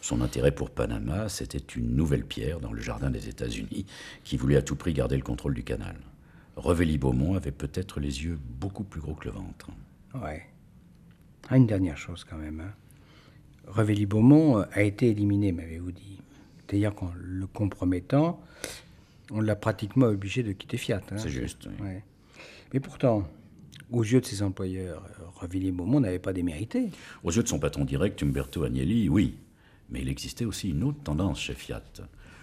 Son 0.00 0.20
intérêt 0.20 0.52
pour 0.52 0.70
Panama, 0.70 1.28
c'était 1.28 1.58
une 1.58 1.96
nouvelle 1.96 2.24
pierre 2.24 2.60
dans 2.60 2.72
le 2.72 2.80
jardin 2.80 3.10
des 3.10 3.28
États-Unis, 3.28 3.86
qui 4.24 4.36
voulait 4.36 4.56
à 4.56 4.62
tout 4.62 4.76
prix 4.76 4.92
garder 4.92 5.16
le 5.16 5.22
contrôle 5.22 5.54
du 5.54 5.64
canal. 5.64 5.96
Revelli-Beaumont 6.56 7.34
avait 7.34 7.50
peut-être 7.50 7.98
les 8.00 8.22
yeux 8.24 8.38
beaucoup 8.60 8.84
plus 8.84 9.00
gros 9.00 9.14
que 9.14 9.24
le 9.26 9.32
ventre. 9.34 9.68
Ouais. 10.14 10.42
Ah, 11.48 11.56
une 11.56 11.66
dernière 11.66 11.96
chose 11.98 12.24
quand 12.28 12.36
même. 12.36 12.60
Hein. 12.60 12.72
Revelli-Beaumont 13.66 14.60
euh, 14.60 14.64
a 14.72 14.82
été 14.82 15.08
éliminé, 15.10 15.52
m'avez-vous 15.52 15.92
dit. 15.92 16.20
C'est-à-dire 16.68 16.94
qu'en 16.94 17.12
le 17.16 17.46
compromettant, 17.46 18.40
On 19.32 19.40
l'a 19.40 19.54
pratiquement 19.56 20.06
obligé 20.06 20.42
de 20.42 20.52
quitter 20.52 20.76
Fiat. 20.76 21.00
hein. 21.10 21.16
C'est 21.16 21.28
juste. 21.30 21.66
oui. 21.80 21.86
Ouais. 21.86 22.04
Mais 22.74 22.80
pourtant, 22.80 23.28
aux 23.92 24.02
yeux 24.02 24.20
de 24.20 24.26
ses 24.26 24.42
employeurs, 24.42 25.02
euh, 25.20 25.24
Revilly-Beaumont 25.40 26.00
n'avait 26.00 26.18
pas 26.18 26.32
démérité. 26.32 26.90
Aux 27.24 27.30
yeux 27.30 27.42
de 27.42 27.48
son 27.48 27.58
patron 27.58 27.84
direct, 27.84 28.22
Umberto 28.22 28.64
Agnelli, 28.64 29.08
oui. 29.08 29.34
Mais 29.90 30.02
il 30.02 30.08
existait 30.08 30.44
aussi 30.44 30.70
une 30.70 30.84
autre 30.84 31.02
tendance 31.02 31.40
chez 31.40 31.54
Fiat. 31.54 31.82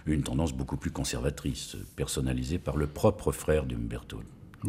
Une 0.06 0.22
tendance 0.22 0.54
beaucoup 0.54 0.76
plus 0.76 0.90
conservatrice, 0.90 1.76
personnalisée 1.96 2.58
par 2.58 2.76
le 2.76 2.86
propre 2.86 3.32
frère 3.32 3.66
d'Umberto. 3.66 4.20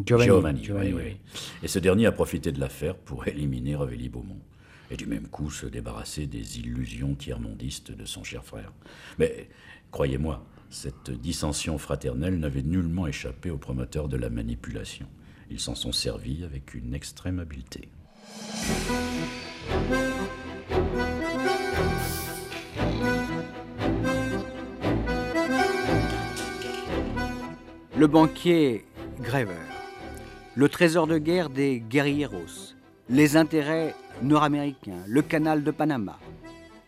Giovanni. 0.06 0.70
oui, 0.70 0.92
oui. 0.92 1.16
Et 1.62 1.68
ce 1.68 1.78
dernier 1.78 2.06
a 2.06 2.12
profité 2.12 2.52
de 2.52 2.60
l'affaire 2.60 2.94
pour 2.94 3.26
éliminer 3.26 3.74
Revelli-Beaumont. 3.74 4.40
Et 4.90 4.96
du 4.96 5.06
même 5.06 5.28
coup 5.28 5.50
se 5.50 5.66
débarrasser 5.66 6.26
des 6.26 6.58
illusions 6.58 7.14
tiers-mondistes 7.14 7.92
de 7.92 8.04
son 8.04 8.24
cher 8.24 8.44
frère. 8.44 8.72
Mais, 9.18 9.48
croyez-moi, 9.90 10.44
cette 10.68 11.10
dissension 11.10 11.78
fraternelle 11.78 12.38
n'avait 12.38 12.62
nullement 12.62 13.06
échappé 13.06 13.50
aux 13.50 13.58
promoteurs 13.58 14.08
de 14.08 14.16
la 14.16 14.30
manipulation. 14.30 15.06
Ils 15.50 15.58
s'en 15.60 15.74
sont 15.74 15.92
servis 15.92 16.44
avec 16.44 16.74
une 16.74 16.94
extrême 16.94 17.40
habileté. 17.40 17.88
Le 27.96 28.06
banquier 28.06 28.86
Grever, 29.20 29.52
le 30.54 30.68
trésor 30.68 31.06
de 31.06 31.18
guerre 31.18 31.50
des 31.50 31.80
guerrilleros, 31.80 32.74
les 33.10 33.36
intérêts 33.36 33.94
nord-américains, 34.22 35.02
le 35.06 35.20
canal 35.20 35.64
de 35.64 35.70
Panama. 35.70 36.18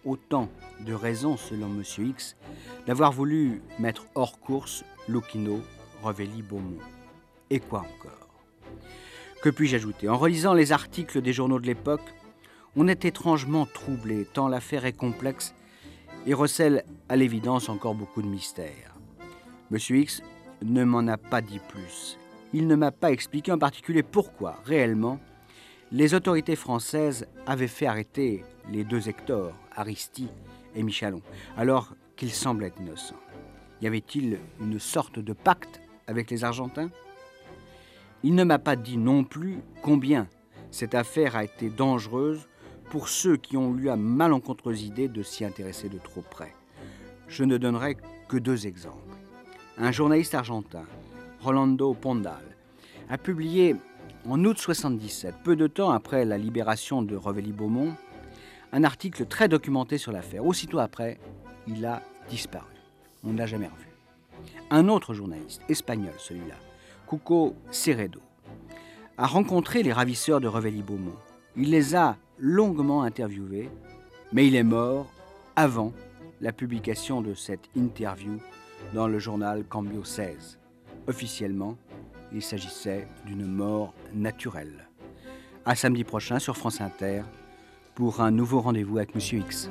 Autant 0.05 0.49
de 0.81 0.95
raisons, 0.95 1.37
selon 1.37 1.67
M. 1.67 1.83
X, 1.99 2.37
d'avoir 2.87 3.13
voulu 3.13 3.61
mettre 3.79 4.07
hors 4.15 4.41
course 4.41 4.85
Lucchino, 5.09 5.61
Revelli, 6.03 6.43
Beaumont. 6.43 6.79
Et 7.51 7.61
quoi 7.61 7.81
encore? 7.81 8.22
Que 9.43 9.51
puis-je 9.51 9.75
ajouter? 9.75 10.09
En 10.09 10.17
relisant 10.17 10.55
les 10.55 10.71
articles 10.71 11.21
des 11.21 11.33
journaux 11.33 11.59
de 11.59 11.67
l'époque, 11.67 12.15
on 12.77 12.87
est 12.87 13.05
étrangement 13.05 13.67
troublé, 13.67 14.25
tant 14.25 14.47
l'affaire 14.47 14.85
est 14.87 14.93
complexe 14.93 15.53
et 16.27 16.33
recèle 16.33 16.85
à 17.09 17.17
l'évidence 17.17 17.69
encore 17.69 17.97
beaucoup 17.97 18.23
de 18.23 18.29
mystères. 18.29 18.95
Monsieur 19.73 19.97
X 19.97 20.23
ne 20.63 20.85
m'en 20.85 21.09
a 21.09 21.17
pas 21.17 21.41
dit 21.41 21.59
plus. 21.59 22.19
Il 22.53 22.69
ne 22.69 22.77
m'a 22.77 22.93
pas 22.93 23.11
expliqué 23.11 23.51
en 23.51 23.59
particulier 23.59 24.05
pourquoi, 24.05 24.61
réellement, 24.65 25.19
les 25.91 26.15
autorités 26.15 26.55
françaises 26.55 27.27
avaient 27.45 27.67
fait 27.67 27.87
arrêter 27.87 28.45
les 28.71 28.85
deux 28.85 29.09
Hector, 29.09 29.53
Aristi 29.75 30.29
et 30.77 30.85
Michalon, 30.85 31.21
alors 31.57 31.97
qu'ils 32.15 32.31
semblaient 32.31 32.73
innocents. 32.79 33.17
Y 33.81 33.89
avait-il 33.89 34.39
une 34.61 34.79
sorte 34.79 35.19
de 35.19 35.33
pacte 35.33 35.81
avec 36.07 36.31
les 36.31 36.45
Argentins? 36.45 36.91
Il 38.25 38.35
ne 38.35 38.45
m'a 38.45 38.59
pas 38.59 38.77
dit 38.77 38.99
non 38.99 39.25
plus 39.25 39.59
combien 39.83 40.29
cette 40.71 40.95
affaire 40.95 41.37
a 41.37 41.45
été 41.45 41.69
dangereuse 41.69 42.49
pour 42.91 43.09
ceux 43.09 43.37
qui 43.37 43.57
ont 43.57 43.77
eu 43.77 43.85
la 43.85 43.97
malencontreuse 43.97 44.83
idée 44.83 45.09
de 45.09 45.23
s'y 45.23 45.45
intéresser 45.45 45.89
de 45.89 45.99
trop 45.99 46.23
près. 46.23 46.53
Je 47.27 47.45
ne 47.45 47.59
donnerai 47.59 47.97
que 48.29 48.37
deux 48.37 48.67
exemples. 48.67 49.17
Un 49.79 49.91
journaliste 49.91 50.35
argentin, 50.35 50.85
Rolando 51.41 51.95
Pondal, 51.95 52.57
a 53.09 53.19
publié 53.19 53.77
en 54.29 54.45
août 54.45 54.59
77, 54.59 55.37
peu 55.43 55.57
de 55.57 55.67
temps 55.67 55.91
après 55.91 56.25
la 56.25 56.39
libération 56.39 57.03
de 57.03 57.17
Revelli-Beaumont, 57.17 57.95
un 58.73 58.85
article 58.85 59.27
très 59.27 59.49
documenté 59.49 59.99
sur 59.99 60.13
l'affaire. 60.13 60.47
Aussitôt 60.47 60.79
après, 60.79 61.19
il 61.67 61.85
a 61.85 62.03
disparu. 62.29 62.73
On 63.25 63.33
ne 63.33 63.39
l'a 63.39 63.47
jamais 63.47 63.67
revu. 63.67 63.89
Un 64.71 64.89
autre 64.89 65.13
journaliste, 65.13 65.61
espagnol 65.69 66.15
celui-là, 66.19 66.55
Cuco 67.13 67.55
Ceredo, 67.71 68.21
a 69.19 69.27
rencontré 69.27 69.83
les 69.83 69.93
ravisseurs 69.93 70.41
de 70.41 70.49
Revelli-Beaumont. 70.49 71.19
Il 71.57 71.69
les 71.69 71.95
a 71.95 72.17
longuement 72.39 73.03
interviewés, 73.03 73.69
mais 74.33 74.47
il 74.47 74.57
est 74.57 74.63
mort 74.63 75.13
avant 75.55 75.93
la 76.41 76.55
publication 76.55 77.21
de 77.21 77.35
cette 77.35 77.69
interview 77.77 78.39
dans 78.95 79.09
le 79.09 79.19
journal 79.19 79.63
Cambio 79.69 80.05
16. 80.05 80.59
Officiellement, 81.07 81.77
il 82.33 82.41
s'agissait 82.41 83.07
d'une 83.27 83.45
mort 83.45 83.93
naturelle. 84.15 84.89
À 85.67 85.75
samedi 85.75 86.05
prochain 86.05 86.39
sur 86.39 86.57
France 86.57 86.81
Inter 86.81 87.25
pour 87.95 88.23
un 88.23 88.31
nouveau 88.31 88.63
rendez-vous 88.63 88.97
avec 88.97 89.15
Monsieur 89.15 89.41
X. 89.41 89.69